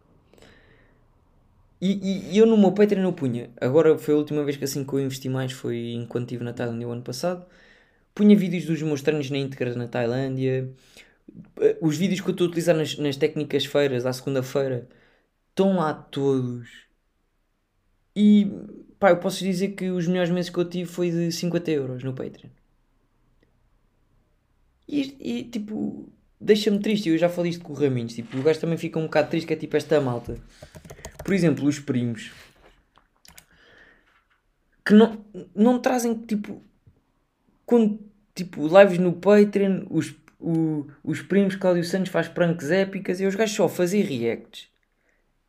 E, 1.81 2.31
e, 2.33 2.37
eu 2.37 2.45
no 2.45 2.57
meu 2.57 2.71
Patreon 2.73 3.03
eu 3.03 3.13
punha. 3.13 3.49
Agora 3.59 3.97
foi 3.97 4.13
a 4.13 4.17
última 4.17 4.43
vez 4.43 4.57
que 4.57 4.65
assim 4.65 4.83
que 4.83 4.93
eu 4.93 4.99
investi 4.99 5.29
mais 5.29 5.51
foi 5.53 5.93
enquanto 5.93 6.25
estive 6.25 6.43
na 6.43 6.53
Tailândia 6.53 6.87
o 6.87 6.91
ano 6.91 7.01
passado. 7.01 7.45
Punha 8.13 8.35
vídeos 8.35 8.65
dos 8.65 8.81
meus 8.81 9.01
treinos 9.01 9.29
na 9.29 9.37
íntegra 9.37 9.73
na 9.75 9.87
Tailândia. 9.87 10.69
Os 11.81 11.97
vídeos 11.97 12.21
que 12.21 12.27
eu 12.29 12.31
estou 12.31 12.45
a 12.47 12.49
utilizar 12.49 12.75
nas, 12.75 12.97
nas 12.97 13.15
técnicas 13.17 13.65
feiras 13.65 14.05
à 14.05 14.13
segunda-feira 14.13 14.87
estão 15.51 15.77
lá 15.77 15.93
todos 15.93 16.89
e 18.15 18.51
pá, 18.99 19.11
eu 19.11 19.17
posso 19.17 19.43
dizer 19.43 19.69
que 19.69 19.89
os 19.89 20.07
melhores 20.07 20.29
meses 20.31 20.49
que 20.49 20.57
eu 20.57 20.65
tive 20.69 20.89
foi 20.89 21.11
de 21.11 21.31
50 21.31 21.71
euros 21.71 22.03
no 22.03 22.13
Patreon. 22.13 22.49
E, 24.87 25.15
e 25.19 25.43
tipo, 25.43 26.11
deixa-me 26.39 26.79
triste. 26.79 27.09
Eu 27.09 27.17
já 27.17 27.29
falei 27.29 27.51
isto 27.51 27.63
com 27.63 27.73
o 27.73 27.75
Raminhos. 27.75 28.13
Tipo, 28.13 28.37
o 28.37 28.43
gajo 28.43 28.59
também 28.59 28.77
fica 28.77 28.99
um 28.99 29.03
bocado 29.03 29.29
triste, 29.29 29.47
que 29.47 29.53
é 29.53 29.55
tipo 29.55 29.77
esta 29.77 30.01
malta. 30.01 30.37
Por 31.23 31.33
exemplo, 31.33 31.65
os 31.65 31.79
primos 31.79 32.31
que 34.89 34.95
não, 34.95 35.23
não 35.53 35.79
trazem 35.79 36.15
tipo 36.15 36.63
quando 37.63 37.99
tipo 38.33 38.67
lives 38.67 38.97
no 38.97 39.13
Patreon, 39.13 39.85
os, 39.91 40.15
o, 40.39 40.87
os 41.03 41.21
primos 41.21 41.55
Cláudio 41.55 41.83
Santos 41.83 42.11
faz 42.11 42.27
pranks 42.27 42.71
épicas 42.71 43.21
e 43.21 43.27
os 43.27 43.35
gajos 43.35 43.55
só 43.55 43.69
fazem 43.69 44.01
reacts. 44.01 44.67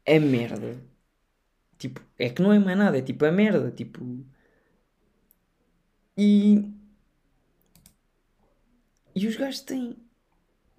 É 0.05 0.19
merda. 0.19 0.77
Tipo, 1.81 2.01
é 2.19 2.29
que 2.29 2.43
não 2.43 2.53
é 2.53 2.59
mais 2.59 2.77
nada, 2.77 2.99
é 2.99 3.03
tipo 3.03 3.25
a 3.25 3.33
merda, 3.33 3.71
tipo. 3.71 4.23
E. 6.15 6.71
E 9.15 9.27
os 9.27 9.35
gajos 9.35 9.63
têm 9.63 9.97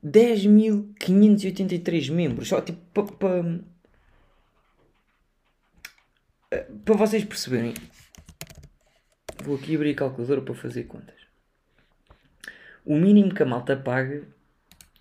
10.583 0.05 2.11
membros, 2.11 2.47
só 2.47 2.61
tipo 2.61 2.79
para. 2.93 3.07
Pa, 3.07 3.29
para 6.85 6.95
vocês 6.95 7.25
perceberem. 7.25 7.73
Vou 9.43 9.55
aqui 9.55 9.75
abrir 9.75 9.93
a 9.93 9.95
calculadora 9.95 10.43
para 10.43 10.53
fazer 10.53 10.83
contas. 10.83 11.19
O 12.85 12.95
mínimo 12.95 13.33
que 13.33 13.41
a 13.41 13.45
malta 13.45 13.75
paga 13.75 14.27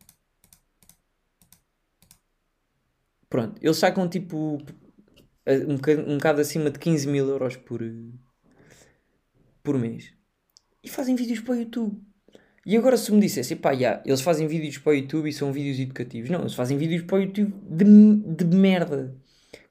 Pronto, 3.28 3.58
eles 3.60 3.76
sacam 3.76 4.08
tipo 4.08 4.58
um 5.46 5.76
bocado, 5.76 6.02
um 6.02 6.16
bocado 6.16 6.40
acima 6.40 6.70
de 6.70 6.78
15 6.78 7.08
mil 7.08 7.28
euros 7.28 7.56
por, 7.56 7.80
por 9.62 9.78
mês. 9.78 10.12
E 10.82 10.88
fazem 10.88 11.14
vídeos 11.14 11.40
para 11.40 11.52
o 11.52 11.56
YouTube. 11.56 12.00
E 12.64 12.76
agora 12.76 12.96
se 12.96 13.12
me 13.12 13.20
dissesse, 13.20 13.54
pá, 13.54 13.70
yeah, 13.70 14.02
eles 14.04 14.20
fazem 14.20 14.48
vídeos 14.48 14.78
para 14.78 14.90
o 14.90 14.94
YouTube 14.94 15.28
e 15.28 15.32
são 15.32 15.52
vídeos 15.52 15.78
educativos. 15.78 16.30
Não, 16.30 16.40
eles 16.40 16.54
fazem 16.54 16.76
vídeos 16.76 17.02
para 17.02 17.16
o 17.16 17.20
YouTube 17.22 17.54
de, 17.70 18.44
de 18.44 18.56
merda. 18.56 19.16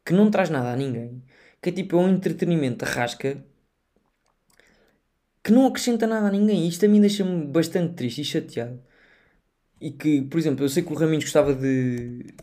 Que 0.06 0.14
não 0.14 0.32
traz 0.32 0.50
nada 0.50 0.72
a 0.72 0.76
ninguém. 0.78 1.22
Que 1.62 1.70
é 1.70 1.72
tipo, 1.74 1.98
é 1.98 2.00
um 2.00 2.10
entretenimento 2.10 2.86
rasca. 2.86 3.44
Que 5.44 5.52
não 5.52 5.68
acrescenta 5.68 6.08
nada 6.08 6.28
a 6.28 6.32
ninguém. 6.32 6.68
Isto 6.68 6.86
a 6.86 6.90
mim 6.90 7.02
deixa-me 7.02 7.46
bastante 7.48 7.96
triste 7.96 8.22
e 8.22 8.24
chateado. 8.24 8.82
E 9.82 9.92
que, 9.92 10.22
por 10.24 10.40
exemplo, 10.40 10.64
eu 10.64 10.70
sei 10.70 10.84
que 10.84 10.94
o 10.94 10.96
Raminhos 10.96 11.26
gostava 11.26 11.54
de, 11.54 12.34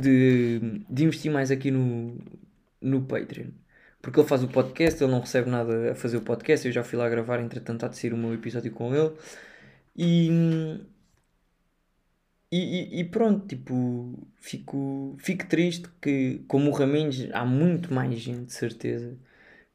de, 0.00 0.82
de 0.88 1.04
investir 1.04 1.30
mais 1.30 1.50
aqui 1.50 1.70
no, 1.70 2.18
no 2.80 3.02
Patreon. 3.02 3.48
Porque 4.00 4.20
ele 4.20 4.28
faz 4.28 4.42
o 4.42 4.48
podcast, 4.48 5.02
ele 5.02 5.10
não 5.10 5.20
recebe 5.20 5.50
nada 5.50 5.92
a 5.92 5.94
fazer 5.94 6.16
o 6.18 6.22
podcast. 6.22 6.66
Eu 6.66 6.72
já 6.72 6.84
fui 6.84 6.98
lá 6.98 7.08
gravar, 7.08 7.40
entretanto, 7.40 7.84
há 7.84 7.88
de 7.88 7.96
sair 7.98 8.12
o 8.12 8.16
meu 8.16 8.32
episódio 8.34 8.70
com 8.70 8.94
ele. 8.94 9.12
E, 9.96 10.30
e, 12.52 13.00
e, 13.00 13.04
pronto, 13.04 13.46
tipo, 13.48 14.28
fico, 14.36 15.16
fico 15.18 15.46
triste 15.46 15.88
que, 16.00 16.44
como 16.46 16.70
o 16.70 16.72
Raminhos, 16.72 17.28
há 17.32 17.44
muito 17.44 17.92
mais 17.92 18.18
gente, 18.18 18.46
de 18.46 18.52
certeza, 18.52 19.18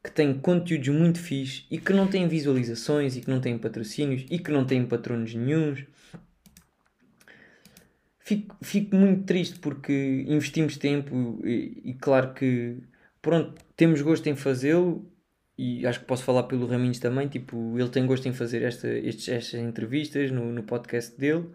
que 0.02 0.10
tem 0.10 0.38
conteúdos 0.38 0.88
muito 0.88 1.18
fixe 1.20 1.64
e 1.70 1.78
que 1.78 1.92
não 1.92 2.08
tem 2.08 2.26
visualizações 2.26 3.16
e 3.16 3.20
que 3.20 3.30
não 3.30 3.40
tem 3.40 3.58
patrocínios 3.58 4.24
e 4.30 4.38
que 4.38 4.50
não 4.50 4.64
tem 4.64 4.86
patronos 4.86 5.34
nenhums 5.34 5.84
fico, 8.24 8.56
fico 8.62 8.96
muito 8.96 9.24
triste 9.24 9.58
porque 9.58 10.24
investimos 10.26 10.76
tempo 10.76 11.40
e, 11.44 11.82
e 11.84 11.94
claro 11.94 12.34
que 12.34 12.78
pronto, 13.20 13.54
temos 13.76 14.00
gosto 14.02 14.26
em 14.28 14.36
fazê-lo 14.36 15.08
e 15.56 15.86
acho 15.86 16.00
que 16.00 16.06
posso 16.06 16.24
falar 16.24 16.44
pelo 16.44 16.66
Raminhos 16.66 16.98
também, 16.98 17.28
tipo, 17.28 17.78
ele 17.78 17.88
tem 17.90 18.06
gosto 18.06 18.26
em 18.26 18.32
fazer 18.32 18.62
esta, 18.62 18.88
estes, 18.88 19.28
estas 19.28 19.60
entrevistas 19.60 20.30
no, 20.30 20.52
no 20.52 20.62
podcast 20.62 21.18
dele, 21.18 21.48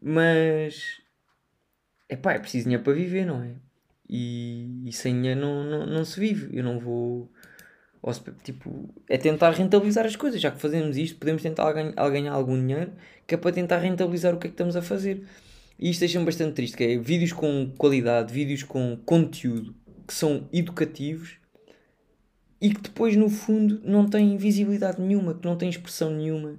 mas 0.00 1.00
é 2.08 2.16
pá, 2.16 2.34
é 2.34 2.38
preciso 2.38 2.64
dinheiro 2.64 2.84
para 2.84 2.92
viver, 2.92 3.24
não 3.24 3.42
é? 3.42 3.54
E, 4.08 4.86
e 4.86 4.92
sem 4.92 5.14
dinheiro 5.14 5.40
não, 5.40 5.64
não, 5.64 5.86
não 5.86 6.04
se 6.04 6.20
vive. 6.20 6.54
Eu 6.54 6.62
não 6.62 6.78
vou. 6.78 7.32
Tipo, 8.42 8.92
é 9.08 9.16
tentar 9.16 9.50
rentabilizar 9.52 10.04
as 10.04 10.16
coisas. 10.16 10.38
Já 10.38 10.50
que 10.50 10.60
fazemos 10.60 10.98
isto, 10.98 11.18
podemos 11.18 11.40
tentar 11.42 11.72
ganhar, 11.72 12.10
ganhar 12.10 12.32
algum 12.32 12.58
dinheiro 12.60 12.92
que 13.26 13.34
é 13.34 13.38
para 13.38 13.52
tentar 13.52 13.78
rentabilizar 13.78 14.34
o 14.34 14.38
que 14.38 14.48
é 14.48 14.50
que 14.50 14.54
estamos 14.54 14.76
a 14.76 14.82
fazer. 14.82 15.24
E 15.78 15.90
isto 15.90 16.00
deixa-me 16.00 16.24
bastante 16.24 16.54
triste, 16.54 16.76
que 16.76 16.84
é 16.84 16.96
vídeos 16.96 17.32
com 17.32 17.72
qualidade, 17.76 18.32
vídeos 18.32 18.62
com 18.62 18.96
conteúdo 19.04 19.74
que 20.06 20.14
são 20.14 20.48
educativos 20.52 21.36
e 22.60 22.72
que 22.72 22.80
depois 22.80 23.16
no 23.16 23.28
fundo 23.28 23.80
não 23.84 24.08
têm 24.08 24.36
visibilidade 24.36 25.00
nenhuma, 25.00 25.34
que 25.34 25.44
não 25.44 25.56
têm 25.56 25.68
expressão 25.68 26.10
nenhuma 26.10 26.58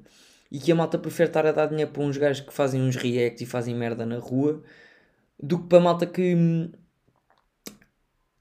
e 0.52 0.60
que 0.60 0.72
a 0.72 0.76
malta 0.76 1.00
prefere 1.00 1.30
estar 1.30 1.46
a 1.46 1.52
dar 1.52 1.68
dinheiro 1.68 1.92
para 1.92 2.04
uns 2.04 2.18
gajos 2.18 2.46
que 2.46 2.54
fazem 2.54 2.82
uns 2.82 2.96
reacts 2.96 3.42
e 3.42 3.46
fazem 3.46 3.74
merda 3.74 4.06
na 4.06 4.18
rua 4.18 4.62
do 5.42 5.60
que 5.60 5.68
para 5.68 5.78
a 5.78 5.82
malta 5.82 6.06
que, 6.06 6.70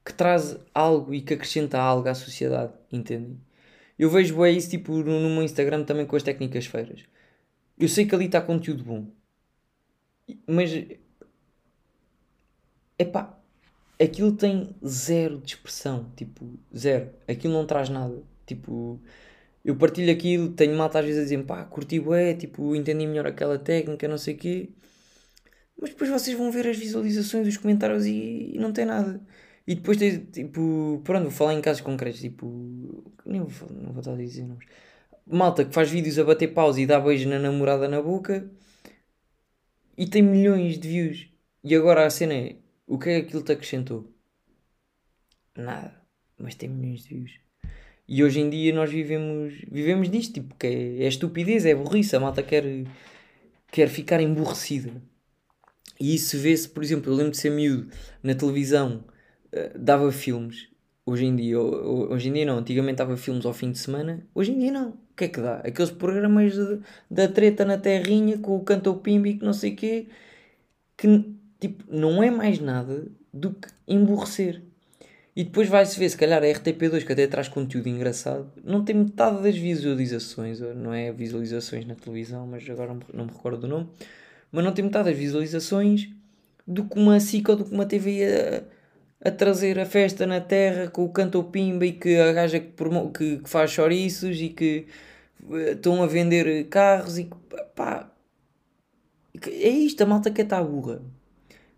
que 0.04 0.12
traz 0.12 0.58
algo 0.74 1.14
e 1.14 1.20
que 1.20 1.34
acrescenta 1.34 1.78
algo 1.78 2.08
à 2.08 2.14
sociedade, 2.14 2.72
entendem? 2.90 3.40
Eu 3.98 4.10
vejo 4.10 4.44
isso 4.46 4.70
tipo, 4.70 4.92
no 4.92 5.30
meu 5.30 5.42
Instagram 5.42 5.84
também 5.84 6.04
com 6.04 6.16
as 6.16 6.22
técnicas 6.22 6.66
feiras. 6.66 7.04
Eu 7.78 7.88
sei 7.88 8.04
que 8.06 8.14
ali 8.14 8.26
está 8.26 8.40
conteúdo 8.40 8.84
bom, 8.84 9.06
mas 10.46 10.70
epá, 12.98 13.38
aquilo 14.00 14.32
tem 14.32 14.74
zero 14.86 15.38
de 15.38 15.54
expressão, 15.54 16.10
tipo, 16.16 16.58
zero. 16.76 17.10
Aquilo 17.28 17.52
não 17.54 17.66
traz 17.66 17.88
nada. 17.88 18.22
Tipo, 18.46 19.00
eu 19.64 19.76
partilho 19.76 20.12
aquilo, 20.12 20.50
tenho 20.52 20.76
malta 20.76 20.98
às 21.00 21.04
vezes 21.06 21.20
a 21.20 21.24
dizer, 21.24 21.44
pá, 21.44 21.64
curti 21.64 22.00
bué, 22.00 22.34
tipo, 22.34 22.74
entendi 22.76 23.06
melhor 23.06 23.26
aquela 23.26 23.58
técnica, 23.58 24.08
não 24.08 24.18
sei 24.18 24.34
o 24.34 24.38
quê. 24.38 24.70
Mas 25.80 25.90
depois 25.90 26.10
vocês 26.10 26.36
vão 26.36 26.50
ver 26.50 26.66
as 26.68 26.76
visualizações, 26.76 27.46
os 27.48 27.56
comentários 27.56 28.06
e, 28.06 28.52
e 28.54 28.58
não 28.58 28.72
tem 28.72 28.84
nada. 28.84 29.20
E 29.66 29.74
depois 29.74 29.96
tem, 29.98 30.18
tipo, 30.26 31.00
pronto, 31.04 31.24
vou 31.24 31.30
falar 31.32 31.54
em 31.54 31.60
casos 31.60 31.82
concretos, 31.82 32.20
tipo, 32.20 32.46
nem 33.24 33.40
vou, 33.42 33.70
não 33.70 33.92
vou 33.92 34.00
estar 34.00 34.12
a 34.12 34.16
dizer 34.16 34.46
nomes. 34.46 34.66
Malta 35.26 35.64
que 35.64 35.72
faz 35.74 35.90
vídeos 35.90 36.18
a 36.18 36.24
bater 36.24 36.48
pausa 36.48 36.80
e 36.80 36.86
dá 36.86 37.00
beijo 37.00 37.28
na 37.28 37.38
namorada 37.38 37.88
na 37.88 38.02
boca 38.02 38.50
e 39.96 40.06
tem 40.06 40.22
milhões 40.22 40.78
de 40.78 40.88
views. 40.88 41.28
E 41.64 41.74
agora 41.74 42.06
a 42.06 42.10
cena 42.10 42.34
é, 42.34 42.56
o 42.86 42.98
que 42.98 43.10
é 43.10 43.20
que 43.20 43.26
aquilo 43.26 43.42
te 43.42 43.52
acrescentou? 43.52 44.12
Nada. 45.56 46.00
Mas 46.38 46.54
tem 46.54 46.68
milhões 46.68 47.02
de 47.02 47.14
views. 47.14 47.32
E 48.08 48.24
hoje 48.24 48.40
em 48.40 48.50
dia 48.50 48.74
nós 48.74 48.90
vivemos, 48.90 49.54
vivemos 49.70 50.10
disto, 50.10 50.34
tipo, 50.34 50.54
que 50.56 50.66
é, 50.66 51.04
é 51.04 51.08
estupidez, 51.08 51.64
é 51.64 51.74
burrice, 51.74 52.16
a 52.16 52.20
malta 52.20 52.42
quer, 52.42 52.64
quer 53.70 53.88
ficar 53.88 54.20
emburrecida. 54.20 54.92
E 56.00 56.14
isso 56.14 56.36
vê-se, 56.38 56.68
por 56.68 56.82
exemplo, 56.82 57.12
eu 57.12 57.16
lembro 57.16 57.32
de 57.32 57.38
ser 57.38 57.50
miúdo 57.50 57.90
na 58.22 58.34
televisão, 58.34 59.04
uh, 59.52 59.78
dava 59.78 60.10
filmes. 60.10 60.68
Hoje 61.04 61.24
em 61.26 61.34
dia, 61.34 61.58
hoje 61.60 62.28
em 62.28 62.32
dia 62.32 62.46
não, 62.46 62.58
antigamente 62.58 62.98
dava 62.98 63.16
filmes 63.16 63.44
ao 63.44 63.52
fim 63.52 63.72
de 63.72 63.78
semana, 63.78 64.24
hoje 64.34 64.52
em 64.52 64.58
dia 64.58 64.72
não. 64.72 64.90
O 64.90 65.16
que 65.16 65.24
é 65.24 65.28
que 65.28 65.40
dá? 65.40 65.56
Aqueles 65.56 65.90
programas 65.90 66.54
de, 66.54 66.80
da 67.10 67.28
treta 67.28 67.64
na 67.64 67.76
terrinha 67.76 68.38
com 68.38 68.56
o 68.56 68.60
canto 68.64 68.94
pimbi 68.94 69.34
que 69.34 69.44
não 69.44 69.52
sei 69.52 69.74
quê, 69.74 70.06
que 70.96 71.34
tipo, 71.60 71.84
não 71.88 72.22
é 72.22 72.30
mais 72.30 72.60
nada 72.60 73.06
do 73.32 73.52
que 73.52 73.68
emborrecer. 73.88 74.62
E 75.34 75.44
depois 75.44 75.68
vai-se 75.68 75.98
ver, 75.98 76.08
se 76.10 76.16
calhar 76.16 76.42
a 76.42 76.46
RTP2, 76.46 77.04
que 77.04 77.12
até 77.12 77.26
traz 77.26 77.48
conteúdo 77.48 77.88
engraçado, 77.88 78.52
não 78.62 78.84
tem 78.84 78.94
metade 78.94 79.42
das 79.42 79.56
visualizações, 79.56 80.60
não 80.60 80.92
é 80.92 81.10
visualizações 81.10 81.86
na 81.86 81.94
televisão, 81.94 82.46
mas 82.46 82.68
agora 82.68 82.96
não 83.12 83.24
me 83.24 83.32
recordo 83.32 83.62
do 83.62 83.68
nome 83.68 83.88
mas 84.52 84.62
não 84.62 84.72
tem 84.72 84.84
metade 84.84 85.08
das 85.08 85.18
visualizações 85.18 86.10
do 86.66 86.84
que 86.84 86.98
uma 86.98 87.18
SIC 87.18 87.48
ou 87.48 87.56
do 87.56 87.64
que 87.64 87.72
uma 87.72 87.86
TV 87.86 88.62
a, 89.24 89.30
trazer 89.30 89.78
a 89.78 89.86
festa 89.86 90.26
na 90.26 90.40
terra 90.40 90.88
com 90.88 91.04
o 91.04 91.12
canto 91.12 91.42
pimba 91.44 91.86
e 91.86 91.92
que 91.92 92.16
a 92.18 92.32
gaja 92.32 92.60
que, 92.60 92.72
que, 93.14 93.38
que 93.38 93.48
faz 93.48 93.70
chouriços 93.70 94.40
e 94.40 94.48
que 94.48 94.86
uh, 95.44 95.56
estão 95.72 96.02
a 96.02 96.06
vender 96.06 96.68
carros 96.68 97.18
e 97.18 97.30
pá. 97.74 98.10
É 99.44 99.68
isto, 99.68 100.02
a 100.02 100.06
malta 100.06 100.30
que 100.30 100.42
está 100.42 100.62
burra. 100.62 101.02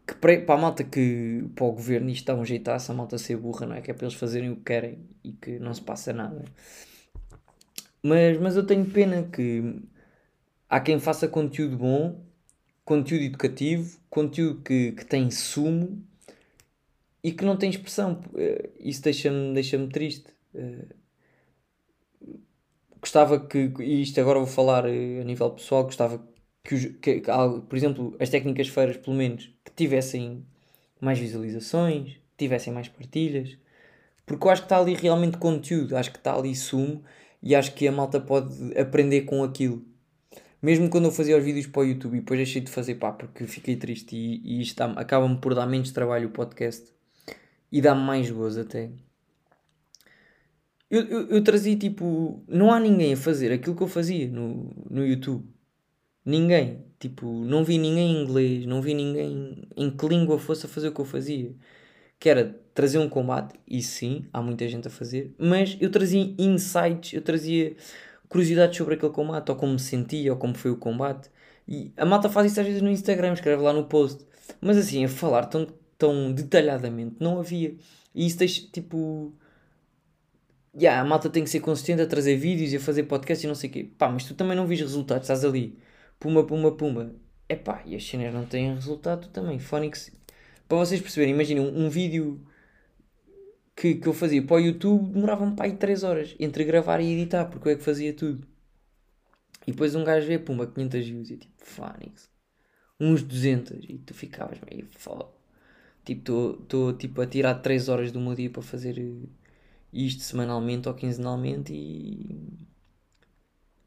Que 0.07 0.15
para, 0.15 0.41
para 0.43 0.55
a 0.55 0.59
malta 0.59 0.85
que 0.85 1.45
para 1.55 1.65
o 1.65 1.73
governo 1.73 2.11
isto 2.11 2.27
dá 2.27 2.35
um 2.35 2.45
jeitaço, 2.45 2.93
a 2.93 2.95
malta 2.95 3.17
ser 3.17 3.37
burra, 3.37 3.67
não 3.67 3.77
é? 3.77 3.81
Que 3.81 3.91
é 3.91 3.95
para 3.95 4.07
eles 4.07 4.19
fazerem 4.19 4.51
o 4.51 4.57
que 4.57 4.63
querem 4.65 4.99
e 5.23 5.33
que 5.33 5.59
não 5.59 5.73
se 5.73 5.81
passa 5.81 6.13
nada. 6.13 6.45
Mas, 8.03 8.39
mas 8.39 8.57
eu 8.57 8.67
tenho 8.67 8.85
pena 8.85 9.23
que 9.23 9.81
há 10.69 10.81
quem 10.81 10.99
faça 10.99 11.27
conteúdo 11.27 11.79
bom 11.79 12.25
conteúdo 12.85 13.25
educativo, 13.25 13.99
conteúdo 14.11 14.61
que, 14.63 14.93
que 14.93 15.05
tem 15.05 15.31
sumo 15.31 16.03
e 17.25 17.33
que 17.33 17.45
não 17.45 17.57
tem 17.57 17.71
expressão. 17.71 18.21
Eh, 18.37 18.71
isso 18.79 19.03
deixa-me 19.03 19.55
deixa 19.55 19.79
triste. 19.89 20.27
Eh, 20.55 20.87
gostava 23.01 23.41
que, 23.41 23.73
e 23.81 24.03
isto 24.03 24.21
agora 24.21 24.39
vou 24.39 24.47
falar 24.47 24.85
eh, 24.87 25.21
a 25.21 25.25
nível 25.25 25.51
pessoal, 25.51 25.85
gostava 25.85 26.23
que, 26.63 26.91
que, 26.95 27.21
que, 27.21 27.31
por 27.69 27.77
exemplo, 27.77 28.17
as 28.21 28.29
técnicas 28.29 28.69
feiras, 28.69 28.99
pelo 28.99 29.17
menos, 29.17 29.47
que 29.65 29.73
tivessem 29.75 30.45
mais 31.01 31.19
visualizações, 31.19 32.17
tivessem 32.37 32.73
mais 32.73 32.89
partilhas, 32.89 33.57
porque 34.27 34.47
eu 34.47 34.51
acho 34.51 34.63
que 34.63 34.67
está 34.67 34.79
ali 34.79 34.95
realmente 34.95 35.39
conteúdo, 35.39 35.97
acho 35.97 36.13
que 36.13 36.19
está 36.19 36.35
ali 36.37 36.55
sumo 36.55 37.03
e 37.43 37.55
acho 37.55 37.75
que 37.75 37.89
a 37.89 37.93
malta 37.93 38.21
pode 38.21 38.79
aprender 38.79 39.23
com 39.23 39.43
aquilo. 39.45 39.85
Mesmo 40.63 40.89
quando 40.91 41.07
eu 41.07 41.13
fazia 41.13 41.37
os 41.37 41.45
vídeos 41.45 41.67
para 41.67 41.83
o 41.83 41.85
YouTube 41.87 42.17
e 42.17 42.21
depois 42.21 42.39
deixei 42.39 42.63
de 42.63 42.71
fazer, 42.71 42.97
pá, 42.97 43.13
porque 43.13 43.47
fiquei 43.47 43.77
triste 43.77 44.17
e, 44.17 44.41
e 44.45 44.63
isto 44.63 44.81
acaba-me 44.83 45.39
por 45.39 45.55
dar 45.55 45.67
menos 45.67 45.93
trabalho 45.93 46.29
o 46.29 46.33
podcast 46.33 46.94
e 47.71 47.81
dá-me 47.81 48.03
mais 48.03 48.31
gozo 48.31 48.61
até. 48.61 48.91
Eu, 50.91 51.03
eu, 51.03 51.29
eu, 51.29 51.45
trazia 51.45 51.77
tipo. 51.77 52.43
Não 52.47 52.73
há 52.73 52.79
ninguém 52.79 53.15
a 53.15 53.17
fazer 53.17 53.53
aquilo 53.53 53.75
que 53.75 53.83
eu 53.83 53.89
fazia 53.89 54.29
no, 54.29 54.71
no 54.89 55.07
YouTube. 55.07 55.45
Ninguém. 56.25 56.85
Tipo, 56.99 57.27
não 57.27 57.65
vi 57.65 57.79
ninguém 57.79 58.13
em 58.13 58.23
inglês, 58.23 58.65
não 58.67 58.81
vi 58.81 58.95
ninguém 58.95 59.69
em 59.77 59.91
que 59.91 60.07
língua 60.09 60.39
fosse 60.39 60.67
a 60.67 60.69
fazer 60.69 60.89
o 60.89 60.93
que 60.95 61.01
eu 61.01 61.05
fazia. 61.05 61.55
Que 62.19 62.29
era 62.31 62.59
trazer 62.75 62.99
um 62.99 63.09
combate, 63.09 63.55
e 63.69 63.83
sim, 63.83 64.27
há 64.33 64.43
muita 64.43 64.67
gente 64.69 64.89
a 64.89 64.91
fazer, 64.91 65.35
mas 65.39 65.77
eu 65.81 65.91
trazia 65.91 66.35
insights, 66.39 67.13
eu 67.13 67.23
trazia 67.23 67.77
curiosidades 68.29 68.77
sobre 68.77 68.95
aquele 68.95 69.13
combate, 69.13 69.51
ou 69.51 69.57
como 69.57 69.75
me 69.75 69.79
sentia, 69.79 70.33
ou 70.33 70.39
como 70.39 70.55
foi 70.55 70.71
o 70.71 70.77
combate. 70.77 71.31
E 71.69 71.93
a 71.97 72.05
malta 72.05 72.29
faz 72.29 72.51
isso 72.51 72.61
às 72.61 72.67
vezes 72.67 72.83
no 72.83 72.91
Instagram, 72.91 73.33
escreve 73.33 73.63
lá 73.63 73.73
no 73.73 73.85
post. 73.85 74.25
Mas 74.61 74.77
assim, 74.77 75.05
a 75.05 75.09
falar 75.09 75.47
tão, 75.47 75.67
tão 75.99 76.33
detalhadamente, 76.33 77.17
não 77.21 77.39
havia. 77.39 77.75
E 78.15 78.27
isso 78.27 78.39
deixa, 78.39 78.67
tipo... 78.73 79.33
Yeah, 80.77 81.01
a 81.01 81.05
malta 81.05 81.31
tem 81.31 81.45
que 81.45 81.51
ser 81.51 81.61
consistente 81.61 82.03
a 82.03 82.07
trazer 82.07 82.37
vídeos 82.37 82.73
e 82.73 82.77
a 82.77 82.81
fazer 82.81 83.05
podcast 83.05 83.45
e 83.45 83.49
não 83.49 83.55
sei 83.55 83.71
o 83.71 83.73
quê. 83.73 83.91
Pá, 83.97 84.09
mas 84.09 84.25
tu 84.25 84.35
também 84.35 84.57
não 84.57 84.67
vis 84.67 84.81
resultados, 84.81 85.25
estás 85.25 85.45
ali. 85.45 85.79
Puma, 86.19 86.45
puma, 86.45 86.73
puma. 86.77 87.15
É 87.49 87.55
pá, 87.55 87.83
e 87.87 87.95
as 87.95 88.05
cenas 88.05 88.35
não 88.35 88.45
têm 88.45 88.75
resultado, 88.75 89.29
também. 89.29 89.59
Phonics... 89.59 90.11
Para 90.67 90.79
vocês 90.79 91.01
perceberem, 91.01 91.35
imaginem 91.35 91.63
um, 91.63 91.85
um 91.85 91.91
vídeo 91.91 92.45
que, 93.77 93.97
que 93.97 94.07
eu 94.07 94.13
fazia 94.13 94.43
para 94.43 94.57
o 94.57 94.61
YouTube 94.61 95.13
demorava-me 95.13 95.57
para 95.57 95.67
aí 95.67 95.77
3 95.77 96.03
horas 96.05 96.35
entre 96.39 96.65
gravar 96.65 97.01
e 97.01 97.13
editar, 97.13 97.47
porque 97.47 97.69
eu 97.69 97.73
é 97.73 97.77
que 97.77 97.83
fazia 97.83 98.13
tudo. 98.15 98.47
E 99.67 99.73
depois 99.73 99.95
um 99.95 100.05
gajo 100.05 100.27
vê, 100.27 100.39
pumba, 100.39 100.67
500 100.67 101.07
views 101.07 101.31
e 101.31 101.37
tipo, 101.39 101.55
Fónix, 101.59 102.31
uns 103.01 103.23
200 103.23 103.85
e 103.89 103.99
tu 103.99 104.15
ficavas 104.15 104.59
meio 104.71 104.89
foda. 104.97 105.34
Tipo, 106.05 106.59
estou 106.63 106.93
tipo, 106.93 107.21
a 107.23 107.27
tirar 107.27 107.55
3 107.57 107.89
horas 107.89 108.13
do 108.13 108.21
meu 108.21 108.35
dia 108.35 108.51
para 108.51 108.63
fazer 108.63 108.99
isto 109.93 110.23
semanalmente 110.23 110.89
ou 110.89 110.95
quinzenalmente 110.95 111.73
e, 111.73 112.37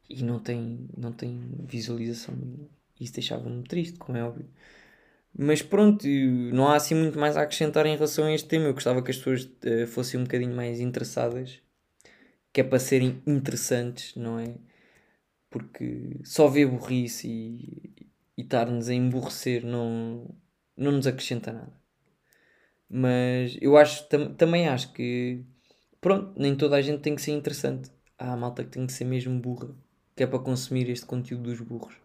e 0.08 0.22
não, 0.22 0.38
tem, 0.40 0.88
não 0.96 1.12
tem 1.12 1.40
visualização. 1.66 2.34
Isso 3.00 3.12
deixava-me 3.14 3.62
triste, 3.62 3.98
como 3.98 4.18
é 4.18 4.24
óbvio. 4.24 4.48
Mas 5.36 5.62
pronto, 5.62 6.06
não 6.52 6.68
há 6.68 6.76
assim 6.76 6.94
muito 6.94 7.18
mais 7.18 7.36
a 7.36 7.42
acrescentar 7.42 7.86
em 7.86 7.94
relação 7.94 8.24
a 8.24 8.32
este 8.32 8.48
tema. 8.48 8.66
Eu 8.66 8.74
gostava 8.74 9.02
que 9.02 9.10
as 9.10 9.18
pessoas 9.18 9.44
uh, 9.44 9.86
fossem 9.86 10.18
um 10.18 10.24
bocadinho 10.24 10.54
mais 10.54 10.80
interessadas, 10.80 11.60
que 12.52 12.60
é 12.60 12.64
para 12.64 12.78
serem 12.80 13.22
interessantes, 13.26 14.16
não 14.16 14.38
é? 14.38 14.54
Porque 15.50 16.20
só 16.24 16.48
ver 16.48 16.66
burrice 16.66 17.28
e, 17.28 17.92
e 18.36 18.42
estar-nos 18.42 18.88
a 18.88 18.94
emburrecer 18.94 19.64
não, 19.64 20.28
não 20.76 20.92
nos 20.92 21.06
acrescenta 21.06 21.52
nada. 21.52 21.77
Mas 22.88 23.56
eu 23.60 23.76
acho, 23.76 24.08
tam, 24.08 24.34
também 24.34 24.68
acho 24.68 24.92
que, 24.92 25.44
pronto, 26.00 26.32
nem 26.40 26.56
toda 26.56 26.76
a 26.76 26.82
gente 26.82 27.00
tem 27.00 27.14
que 27.14 27.22
ser 27.22 27.32
interessante. 27.32 27.90
Há 28.18 28.32
a 28.32 28.36
malta 28.36 28.64
que 28.64 28.70
tem 28.70 28.86
que 28.86 28.92
ser 28.92 29.04
mesmo 29.04 29.38
burra, 29.38 29.68
que 30.16 30.22
é 30.22 30.26
para 30.26 30.38
consumir 30.38 30.88
este 30.88 31.06
conteúdo 31.06 31.44
dos 31.44 31.60
burros. 31.60 31.96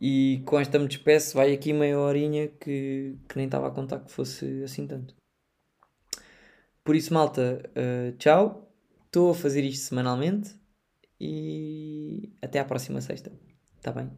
E 0.00 0.42
com 0.44 0.58
esta 0.58 0.78
me 0.78 0.86
despeço, 0.86 1.36
vai 1.36 1.52
aqui 1.52 1.72
meia 1.72 1.98
horinha 1.98 2.48
que, 2.48 3.16
que 3.28 3.36
nem 3.36 3.46
estava 3.46 3.68
a 3.68 3.70
contar 3.70 4.00
que 4.00 4.10
fosse 4.10 4.62
assim 4.62 4.86
tanto. 4.86 5.14
Por 6.84 6.94
isso, 6.94 7.14
malta, 7.14 7.62
uh, 7.70 8.16
tchau. 8.18 8.70
Estou 9.06 9.30
a 9.30 9.34
fazer 9.34 9.62
isto 9.64 9.84
semanalmente 9.86 10.54
e 11.20 12.32
até 12.42 12.58
à 12.58 12.64
próxima 12.64 13.00
sexta. 13.00 13.32
Está 13.76 13.92
bem? 13.92 14.10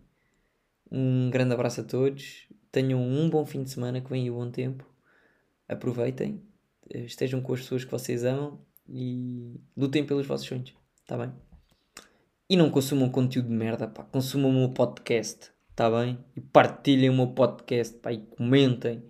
Um 0.90 1.30
grande 1.30 1.54
abraço 1.54 1.82
a 1.82 1.84
todos. 1.84 2.48
Tenham 2.72 3.00
um 3.00 3.28
bom 3.28 3.44
fim 3.44 3.62
de 3.62 3.70
semana, 3.70 4.00
que 4.00 4.10
vem 4.10 4.30
o 4.30 4.34
bom 4.34 4.50
tempo. 4.50 4.95
Aproveitem, 5.68 6.42
eh, 6.90 7.04
estejam 7.04 7.40
com 7.40 7.54
as 7.54 7.60
pessoas 7.60 7.84
que 7.84 7.90
vocês 7.90 8.24
amam 8.24 8.60
e 8.88 9.60
lutem 9.76 10.04
pelos 10.06 10.26
vossos 10.26 10.46
sonhos. 10.46 10.74
Está 11.02 11.16
bem? 11.16 11.32
E 12.48 12.56
não 12.56 12.70
consumam 12.70 13.10
conteúdo 13.10 13.48
de 13.48 13.54
merda, 13.54 13.88
pá. 13.88 14.04
Consumam 14.04 14.50
o 14.50 14.54
meu 14.54 14.70
podcast, 14.70 15.50
está 15.70 15.90
bem? 15.90 16.18
E 16.36 16.40
partilhem 16.40 17.10
o 17.10 17.14
meu 17.14 17.28
podcast, 17.28 17.98
pá. 17.98 18.12
E 18.12 18.18
comentem. 18.18 19.04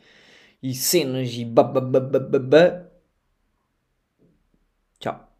E 0.62 0.74
cenas 0.74 1.30
e 1.34 1.44
bababababá. 1.44 2.88
Tchau. 4.98 5.35